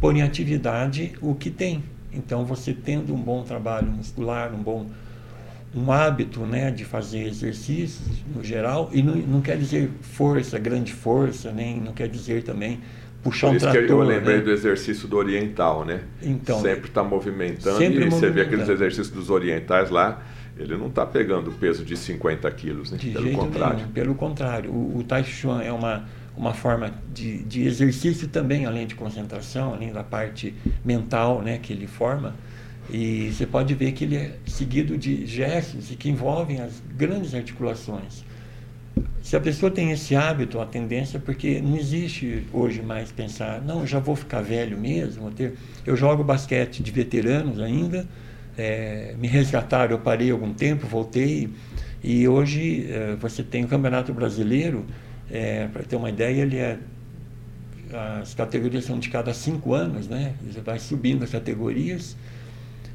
[0.01, 1.83] Pôr em atividade o que tem.
[2.13, 4.87] Então, você tendo um bom trabalho muscular, um bom
[5.75, 10.93] um hábito né, de fazer exercícios no geral, e não, não quer dizer força, grande
[10.93, 12.81] força, nem não quer dizer também
[13.23, 13.87] puxar Por isso um trator.
[13.87, 14.43] Que eu lembrei né?
[14.43, 16.03] do exercício do oriental, né?
[16.23, 20.23] Então, sempre está movimentando sempre e você vê aqueles exercícios dos orientais lá,
[20.59, 22.99] ele não está pegando peso de 50 quilos, né?
[22.99, 23.77] De pelo contrário.
[23.77, 26.05] Nenhum, pelo contrário, o, o Tai Chuan é uma
[26.37, 30.55] uma forma de, de exercício também, além de concentração, além da parte
[30.85, 32.35] mental, né, que ele forma.
[32.93, 37.35] E você pode ver que ele é seguido de gestos e que envolvem as grandes
[37.35, 38.23] articulações.
[39.23, 43.87] se a pessoa tem esse hábito, a tendência, porque não existe hoje mais pensar, não,
[43.87, 45.33] já vou ficar velho mesmo.
[45.87, 48.07] Eu jogo basquete de veteranos ainda,
[48.59, 51.49] é, me resgataram, eu parei algum tempo, voltei,
[52.05, 54.85] e hoje é, você tem o Campeonato Brasileiro,
[55.31, 56.79] é, para ter uma ideia, ele é.
[58.21, 60.35] As categorias são de cada cinco anos, né?
[60.47, 62.17] Você vai subindo as categorias.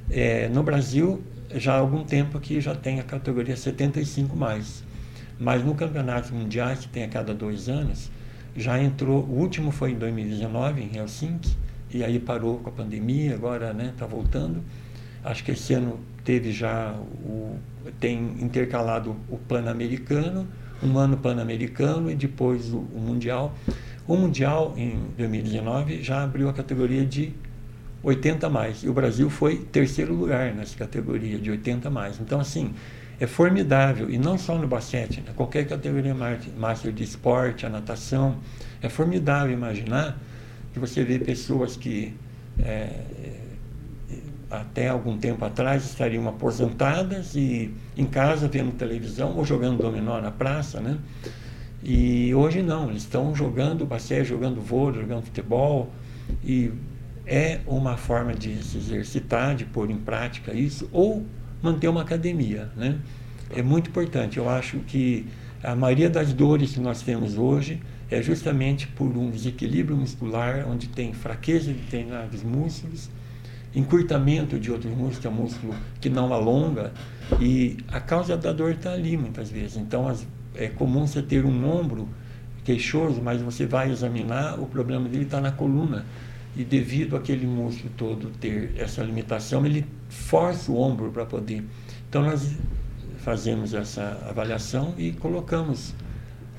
[0.09, 1.21] É, no Brasil,
[1.55, 4.83] já há algum tempo que já tem a categoria 75 mais.
[5.39, 8.09] Mas no campeonato mundial, que tem a cada dois anos,
[8.55, 11.55] já entrou, o último foi em 2019, em Helsinki,
[11.93, 14.63] e aí parou com a pandemia, agora está né, tá voltando.
[15.23, 16.93] Acho que esse ano teve já,
[17.23, 17.57] o,
[17.99, 20.47] tem intercalado o Pan-Americano,
[20.81, 23.53] um ano Pan-Americano e depois o, o Mundial.
[24.07, 27.33] O Mundial, em 2019, já abriu a categoria de
[28.03, 28.83] 80 mais.
[28.83, 32.19] E o Brasil foi terceiro lugar nessa categoria de 80 mais.
[32.19, 32.73] Então, assim,
[33.19, 35.33] é formidável, e não só no basquete, né?
[35.35, 36.15] qualquer categoria
[36.57, 38.37] master de esporte, a natação,
[38.81, 40.19] é formidável imaginar
[40.71, 42.13] que você vê pessoas que
[42.59, 42.89] é,
[44.49, 50.31] até algum tempo atrás estariam aposentadas e em casa vendo televisão ou jogando dominó na
[50.31, 50.97] praça, né?
[51.83, 55.91] E hoje não, eles estão jogando basquete, jogando vôlei, jogando futebol
[56.43, 56.71] e
[57.27, 61.25] é uma forma de se exercitar, de pôr em prática isso ou
[61.61, 62.69] manter uma academia.
[62.75, 62.97] Né?
[63.53, 64.37] É muito importante.
[64.37, 65.27] Eu acho que
[65.61, 70.87] a maioria das dores que nós temos hoje é justamente por um desequilíbrio muscular, onde
[70.87, 73.09] tem fraqueza de determinados músculos,
[73.75, 76.93] encurtamento de outros músculos, que é um músculo que não alonga,
[77.41, 79.75] e a causa da dor está ali muitas vezes.
[79.75, 80.25] Então, as,
[80.55, 82.07] é comum você ter um ombro
[82.63, 86.05] queixoso, mas você vai examinar, o problema dele está na coluna
[86.57, 91.63] e devido àquele músculo todo ter essa limitação, ele força o ombro para poder.
[92.09, 92.51] Então nós
[93.19, 95.93] fazemos essa avaliação e colocamos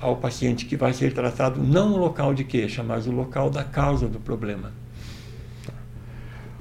[0.00, 3.64] ao paciente que vai ser tratado não no local de queixa, mas no local da
[3.64, 4.72] causa do problema.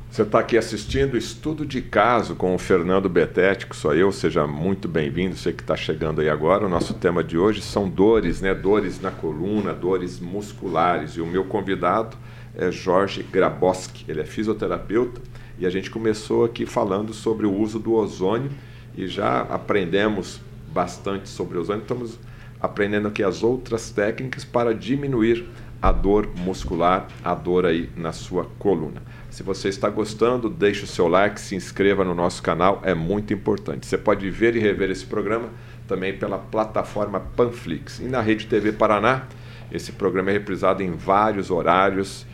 [0.10, 4.48] Você está aqui assistindo o estudo de caso com o Fernando Betético, sou eu, seja
[4.48, 6.66] muito bem-vindo, você que está chegando aí agora.
[6.66, 8.56] O nosso tema de hoje são dores, né?
[8.56, 11.12] Dores na coluna, dores musculares.
[11.12, 12.18] E o meu convidado
[12.58, 15.22] é Jorge Graboski, ele é fisioterapeuta
[15.60, 18.50] e a gente começou aqui falando sobre o uso do ozônio
[18.98, 20.42] e já aprendemos
[20.74, 22.20] bastante sobre ozônio, estamos
[22.60, 25.48] aprendendo aqui as outras técnicas para diminuir
[25.80, 29.04] a dor muscular, a dor aí na sua coluna.
[29.30, 33.32] Se você está gostando, deixe o seu like, se inscreva no nosso canal, é muito
[33.32, 33.86] importante.
[33.86, 35.50] Você pode ver e rever esse programa
[35.88, 38.00] também pela plataforma Panflix.
[38.00, 39.28] E na Rede TV Paraná,
[39.72, 42.26] esse programa é reprisado em vários horários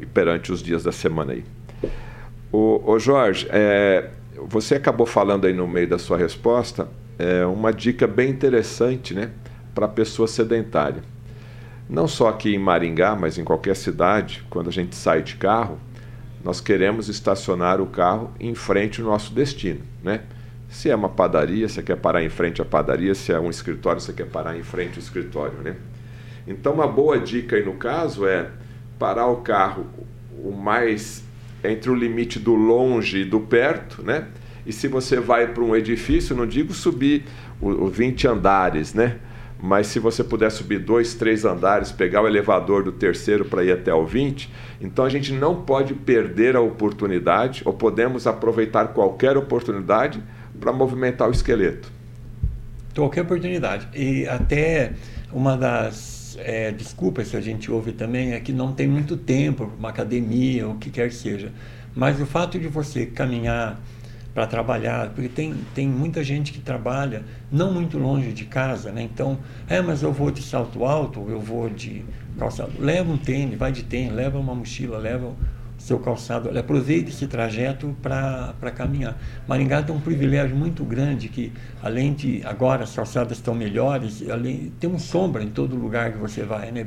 [0.00, 1.44] e, perante os dias da semana aí.
[2.50, 4.10] O, o Jorge, é,
[4.46, 6.88] você acabou falando aí no meio da sua resposta
[7.18, 9.30] é, uma dica bem interessante, né,
[9.74, 11.02] para a pessoa sedentária.
[11.88, 15.78] Não só aqui em Maringá, mas em qualquer cidade, quando a gente sai de carro,
[16.44, 20.22] nós queremos estacionar o carro em frente ao nosso destino, né?
[20.68, 24.00] Se é uma padaria, você quer parar em frente à padaria, se é um escritório,
[24.00, 25.76] você quer parar em frente ao escritório, né?
[26.46, 28.50] Então, uma boa dica aí no caso é
[28.98, 29.86] parar o carro
[30.42, 31.22] o mais
[31.62, 34.26] entre o limite do longe e do perto, né?
[34.64, 37.24] E se você vai para um edifício, não digo subir
[37.60, 39.16] os 20 andares, né?
[39.60, 43.72] Mas se você puder subir dois, três andares, pegar o elevador do terceiro para ir
[43.72, 44.48] até o 20,
[44.80, 50.22] então a gente não pode perder a oportunidade, ou podemos aproveitar qualquer oportunidade
[50.60, 51.90] para movimentar o esqueleto.
[52.94, 53.88] Qualquer oportunidade.
[53.94, 54.92] E até
[55.32, 59.70] uma das é, desculpas que a gente ouve também é que não tem muito tempo
[59.78, 61.52] uma academia, o que quer que seja.
[61.94, 63.80] Mas o fato de você caminhar
[64.34, 69.02] para trabalhar, porque tem, tem muita gente que trabalha não muito longe de casa, né?
[69.02, 72.04] Então, é, mas eu vou de salto alto, eu vou de
[72.38, 72.72] calçado.
[72.78, 75.34] Leva um tênis, vai de tênis, leva uma mochila, leva
[75.88, 76.48] seu calçado.
[76.48, 79.16] Olha, aproveite esse trajeto para caminhar.
[79.46, 84.72] Maringá tem um privilégio muito grande que, além de agora as calçadas estão melhores, além,
[84.78, 86.70] tem um sombra em todo lugar que você vai.
[86.70, 86.86] Né?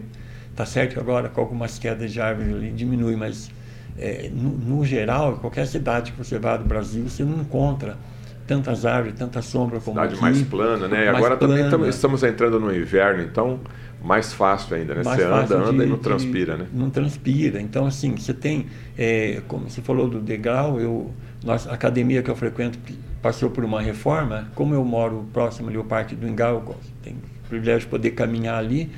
[0.55, 3.49] Tá certo que agora com algumas quedas de árvores ali diminui, mas
[3.97, 7.97] é, no, no, geral, qualquer cidade que você vá do Brasil, você não encontra
[8.45, 10.21] tantas árvores, tanta sombra como cidade aqui.
[10.21, 11.05] mais plana, né?
[11.05, 11.69] E agora plana.
[11.69, 13.59] também estamos entrando no inverno, então
[14.03, 15.03] mais fácil ainda, né?
[15.03, 16.67] você anda, anda de, e não transpira, né?
[16.73, 17.61] Não transpira.
[17.61, 18.65] Então, assim, você tem,
[18.97, 21.11] é, como você falou do degrau, eu,
[21.43, 22.79] nossa, a academia que eu frequento
[23.21, 24.49] passou por uma reforma.
[24.55, 28.11] Como eu moro próximo ali ao Parque do Ingá, eu tenho o privilégio de poder
[28.11, 28.91] caminhar ali.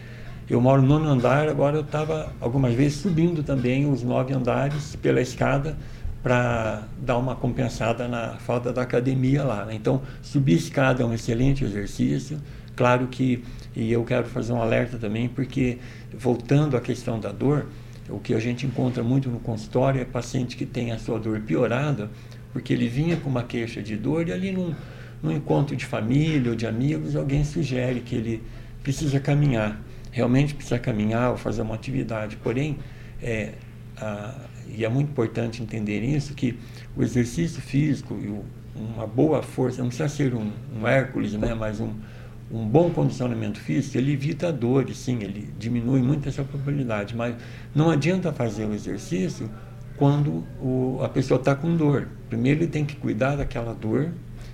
[0.50, 4.96] Eu moro no nono andar, agora eu estava algumas vezes subindo também os nove andares
[4.96, 5.78] pela escada
[6.22, 9.66] para dar uma compensada na falta da academia lá.
[9.66, 9.76] Né?
[9.76, 12.40] Então, subir escada é um excelente exercício
[12.76, 13.44] Claro que,
[13.76, 15.80] e eu quero fazer um alerta também, porque
[16.14, 17.68] voltando à questão da dor,
[18.10, 21.40] o que a gente encontra muito no consultório é paciente que tem a sua dor
[21.42, 22.10] piorada,
[22.52, 24.76] porque ele vinha com uma queixa de dor e ali num,
[25.22, 28.44] num encontro de família ou de amigos, alguém sugere que ele
[28.84, 29.82] precisa caminhar.
[30.12, 32.36] Realmente precisa caminhar ou fazer uma atividade.
[32.38, 32.78] Porém,
[33.22, 33.54] é,
[33.98, 34.36] a,
[34.68, 36.58] e é muito importante entender isso, que
[36.96, 38.44] o exercício físico e o,
[38.76, 41.94] uma boa força, não precisa ser um, um Hércules, né, mas um,
[42.54, 47.36] um bom condicionamento físico, ele evita dores, sim, ele diminui muito essa probabilidade, mas
[47.74, 49.50] não adianta fazer o exercício
[49.98, 52.08] quando o, a pessoa está com dor.
[52.30, 54.12] Primeiro ele tem que cuidar daquela dor,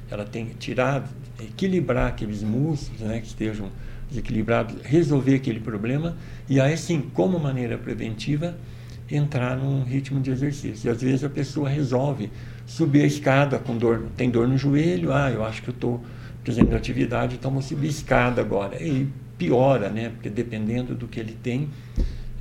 [0.10, 1.10] ela tem que tirar,
[1.41, 3.70] equilibrar aqueles músculos né, que estejam
[4.10, 6.16] desequilibrados, resolver aquele problema
[6.47, 8.58] e aí sim, como maneira preventiva,
[9.12, 10.88] entrar num ritmo de exercício.
[10.88, 12.32] E às vezes a pessoa resolve
[12.66, 16.02] subir a escada com dor, tem dor no joelho, ah, eu acho que eu estou
[16.47, 18.81] exemplo, atividade, então vou subir escada agora.
[18.81, 20.09] E piora, né?
[20.09, 21.69] Porque dependendo do que ele tem.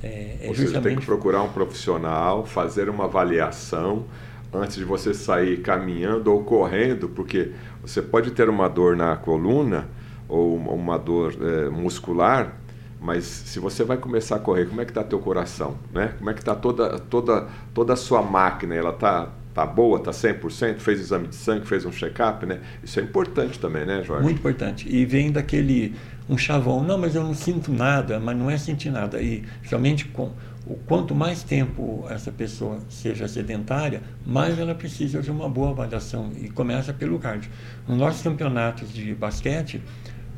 [0.03, 0.93] É, é Ou seja, justamente...
[0.93, 4.05] tem que procurar um profissional, fazer uma avaliação
[4.53, 9.87] antes de você sair caminhando ou correndo, porque você pode ter uma dor na coluna
[10.27, 12.57] ou uma dor é, muscular,
[13.01, 16.13] mas se você vai começar a correr, como é que está teu coração, né?
[16.17, 18.75] Como é que está toda toda toda a sua máquina?
[18.75, 19.29] Ela está
[19.59, 22.61] tá boa, tá 100%, fez exame de sangue, fez um check-up, né?
[22.81, 24.23] Isso é importante também, né, Jorge?
[24.23, 24.87] Muito importante.
[24.89, 25.95] E vem daquele
[26.29, 29.21] um chavão, não, mas eu não sinto nada, mas não é sentir nada.
[29.21, 30.31] E realmente com
[30.65, 36.31] o quanto mais tempo essa pessoa seja sedentária, mais ela precisa de uma boa avaliação
[36.39, 37.51] e começa pelo cardio.
[37.85, 39.81] Nos nossos campeonatos de basquete,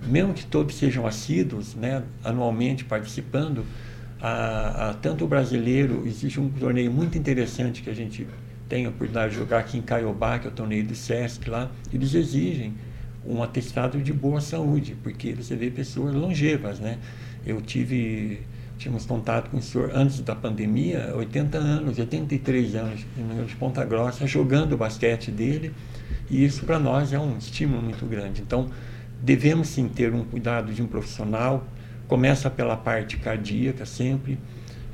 [0.08, 3.64] mesmo que todos sejam assíduos, né, anualmente participando,
[4.20, 8.26] a, a, tanto o brasileiro, existe um torneio muito interessante que a gente
[8.72, 11.70] tenho a oportunidade de jogar aqui em Caiobá, que é o torneio do Sesc lá,
[11.94, 12.74] eles exigem
[13.26, 16.98] um atestado de boa saúde, porque você vê pessoas longevas, né?
[17.46, 18.40] Eu tive,
[18.78, 23.06] tínhamos contato com o senhor antes da pandemia, 80 anos, 83 anos,
[23.46, 25.74] de Ponta Grossa, jogando o basquete dele,
[26.30, 28.42] e isso para nós é um estímulo muito grande.
[28.42, 28.70] Então,
[29.22, 31.68] devemos sim ter um cuidado de um profissional,
[32.08, 34.40] começa pela parte cardíaca sempre,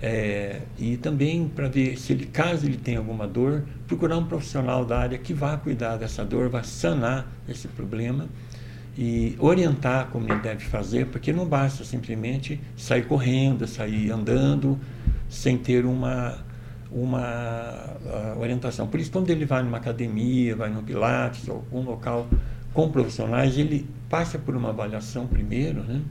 [0.02, 4.86] é, e também para ver se ele, caso ele tenha alguma dor, procurar um profissional
[4.86, 8.28] da área que vá cuidar dessa dor, vá sanar esse problema
[8.98, 14.80] e orientar como ele deve fazer, porque não basta simplesmente sair correndo, sair andando
[15.30, 16.46] sem ter uma
[16.90, 18.88] uma uh, orientação.
[18.88, 22.28] Por isso, quando ele vai numa academia, vai no Pilates algum local
[22.74, 26.02] com profissionais, ele passa por uma avaliação primeiro, né?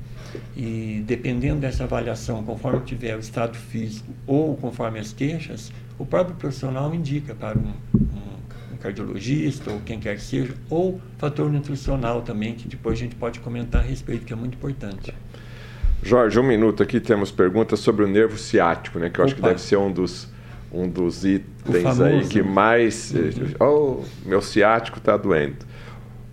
[0.57, 6.37] E dependendo dessa avaliação, conforme tiver o estado físico ou conforme as queixas, o próprio
[6.37, 12.23] profissional indica para um, um, um cardiologista ou quem quer que seja, ou fator nutricional
[12.23, 15.15] também, que depois a gente pode comentar a respeito, que é muito importante.
[16.03, 19.09] Jorge, um minuto aqui, temos perguntas sobre o nervo ciático, né?
[19.09, 19.33] Que eu Opa.
[19.33, 20.29] acho que deve ser um dos,
[20.71, 23.13] um dos itens aí que mais.
[23.13, 23.55] Uhum.
[23.59, 25.57] Oh, meu ciático está doendo.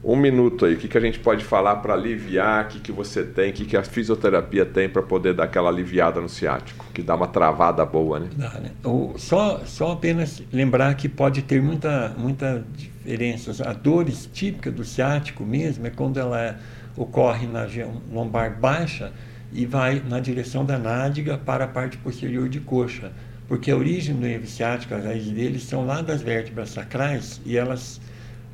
[0.04, 2.91] Um minuto aí, o que, que a gente pode falar para aliviar, o que, que
[2.91, 6.86] você tem, o que, que a fisioterapia tem para poder dar aquela aliviada no ciático,
[6.93, 8.28] que dá uma travada boa, né?
[8.36, 8.72] Dá, né?
[8.84, 13.66] O, só, só apenas lembrar que pode ter muita, muita diferença.
[13.66, 16.58] A dores típica do ciático mesmo é quando ela é,
[16.97, 17.66] ocorre na
[18.12, 19.14] lombar baixa
[19.54, 23.12] e vai na direção da nádega para a parte posterior de coxa,
[23.47, 27.56] porque a origem do nervo ciático, as raízes deles são lá das vértebras sacrais e
[27.56, 28.01] elas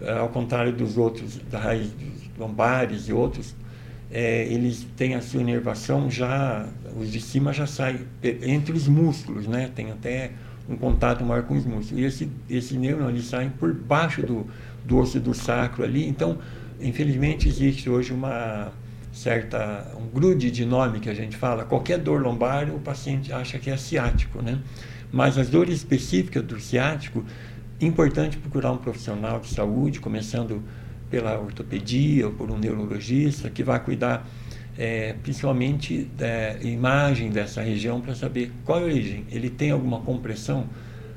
[0.08, 3.56] ao contrário dos outros, da raiz dos lombares e outros,
[4.12, 6.68] é, eles têm a sua inervação já,
[7.00, 9.70] os de cima já saem entre os músculos, né?
[9.76, 10.32] Tem até
[10.68, 12.02] um contato maior com os músculos.
[12.02, 14.48] E esse, esse neurônio, eles saem por baixo do,
[14.86, 16.08] do osso do sacro ali.
[16.08, 16.38] Então,
[16.80, 18.72] infelizmente, existe hoje uma
[19.12, 21.66] certa, um grude de nome que a gente fala.
[21.66, 24.60] Qualquer dor lombar, o paciente acha que é ciático, né?
[25.12, 27.24] Mas as dores específicas do ciático,
[27.82, 30.62] Importante procurar um profissional de saúde, começando
[31.10, 34.28] pela ortopedia ou por um neurologista, que vai cuidar
[34.78, 39.26] é, principalmente da imagem dessa região para saber qual é a origem.
[39.32, 40.68] Ele tem alguma compressão?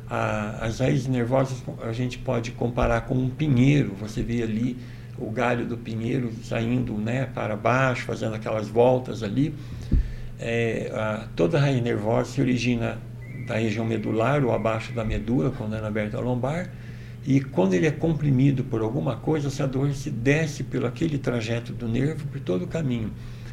[0.08, 3.94] A, as raízes nervosas a gente pode comparar com um pinheiro.
[4.00, 4.76] Você vê ali
[5.18, 9.52] o galho do pinheiro saindo né, para baixo, fazendo aquelas voltas ali.
[10.38, 12.98] É, a, toda a raiz nervosa se origina
[13.46, 16.70] da região medular ou abaixo da medula, quando é aberta lombar.
[17.24, 21.72] E quando ele é comprimido por alguma coisa, essa dor se desce pelo aquele trajeto
[21.72, 23.12] do nervo por todo o caminho.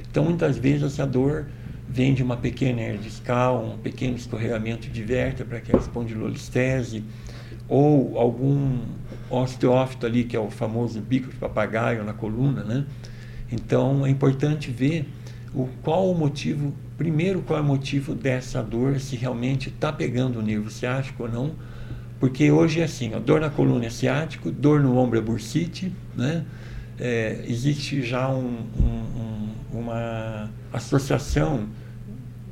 [0.10, 1.46] Então, muitas vezes, essa dor
[1.88, 7.04] vem de uma pequena hernia discal, um pequeno escorregamento de vértebra, que é a espondilolistese,
[7.68, 8.80] ou algum
[9.30, 12.86] osteófito ali, que é o famoso bico de papagaio na coluna, né?
[13.52, 15.08] Então é importante ver
[15.54, 20.40] o, qual o motivo, primeiro qual é o motivo dessa dor, se realmente está pegando
[20.40, 21.56] o nervo ciático ou não,
[22.20, 25.94] porque hoje é assim, a dor na coluna é ciático, dor no ombro é bursite,
[26.14, 26.44] né?
[27.00, 31.70] É, existe já um, um, uma associação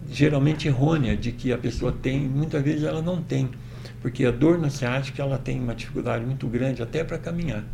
[0.10, 3.50] geralmente errônea de que a pessoa tem, muitas vezes ela não tem,
[4.02, 7.66] porque a dor na ciática ela tem uma dificuldade muito grande até para caminhar,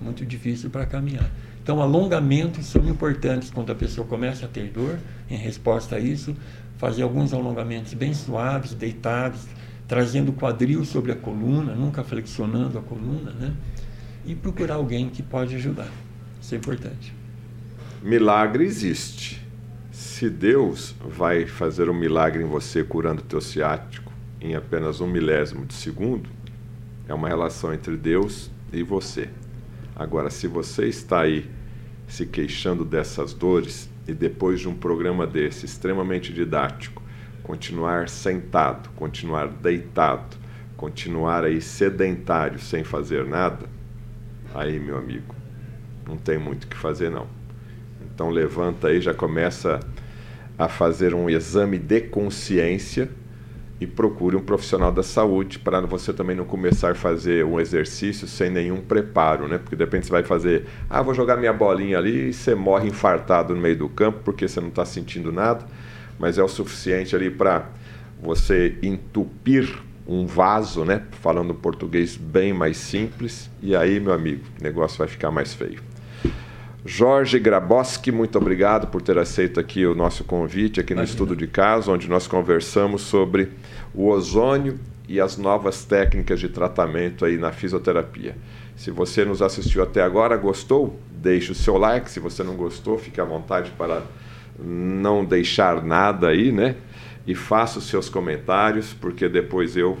[0.00, 1.28] é muito difícil para caminhar.
[1.62, 4.98] Então, alongamentos são importantes quando a pessoa começa a ter dor,
[5.28, 6.34] em resposta a isso,
[6.78, 9.46] fazer alguns alongamentos bem suaves, deitados,
[9.86, 13.52] trazendo o quadril sobre a coluna, nunca flexionando a coluna, né?
[14.24, 15.88] E procurar alguém que pode ajudar.
[16.40, 17.14] Isso é importante.
[18.02, 19.44] Milagre existe.
[19.92, 25.06] Se Deus vai fazer um milagre em você curando o teu ciático em apenas um
[25.06, 26.30] milésimo de segundo,
[27.06, 29.28] é uma relação entre Deus e você.
[30.00, 31.46] Agora, se você está aí
[32.08, 37.02] se queixando dessas dores e depois de um programa desse extremamente didático,
[37.42, 40.38] continuar sentado, continuar deitado,
[40.74, 43.66] continuar aí sedentário sem fazer nada,
[44.54, 45.34] aí, meu amigo,
[46.08, 47.26] não tem muito o que fazer não.
[48.02, 49.80] Então levanta aí, já começa
[50.56, 53.10] a fazer um exame de consciência
[53.80, 58.28] e procure um profissional da saúde para você também não começar a fazer um exercício
[58.28, 59.58] sem nenhum preparo, né?
[59.58, 62.88] Porque de repente você vai fazer, ah, vou jogar minha bolinha ali e você morre
[62.88, 65.64] infartado no meio do campo porque você não está sentindo nada
[66.20, 67.70] mas é o suficiente ali para
[68.22, 69.74] você entupir
[70.06, 71.04] um vaso, né?
[71.22, 75.80] Falando português bem mais simples, e aí, meu amigo, o negócio vai ficar mais feio.
[76.84, 81.12] Jorge Graboski, muito obrigado por ter aceito aqui o nosso convite aqui no Imagina.
[81.12, 83.50] Estudo de Caso, onde nós conversamos sobre
[83.94, 88.34] o ozônio e as novas técnicas de tratamento aí na fisioterapia.
[88.76, 90.98] Se você nos assistiu até agora, gostou?
[91.10, 92.10] Deixe o seu like.
[92.10, 94.02] Se você não gostou, fique à vontade para
[94.58, 96.76] não deixar nada aí, né?
[97.26, 99.98] E faça os seus comentários, porque depois eu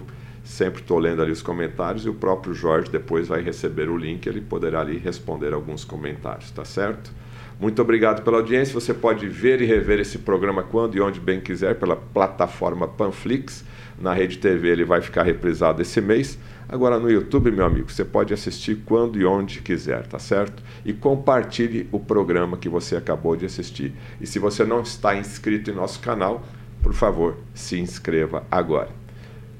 [0.50, 4.26] sempre estou lendo ali os comentários e o próprio Jorge depois vai receber o link,
[4.26, 7.12] ele poderá ali responder alguns comentários, tá certo?
[7.60, 8.74] Muito obrigado pela audiência.
[8.74, 13.64] Você pode ver e rever esse programa quando e onde bem quiser pela plataforma Panflix.
[14.00, 16.38] Na Rede TV ele vai ficar reprisado esse mês.
[16.68, 20.62] Agora no YouTube, meu amigo, você pode assistir quando e onde quiser, tá certo?
[20.84, 23.92] E compartilhe o programa que você acabou de assistir.
[24.20, 26.42] E se você não está inscrito em nosso canal,
[26.82, 28.99] por favor, se inscreva agora.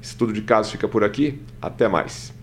[0.01, 1.41] Estudo de caso fica por aqui.
[1.61, 2.33] Até mais.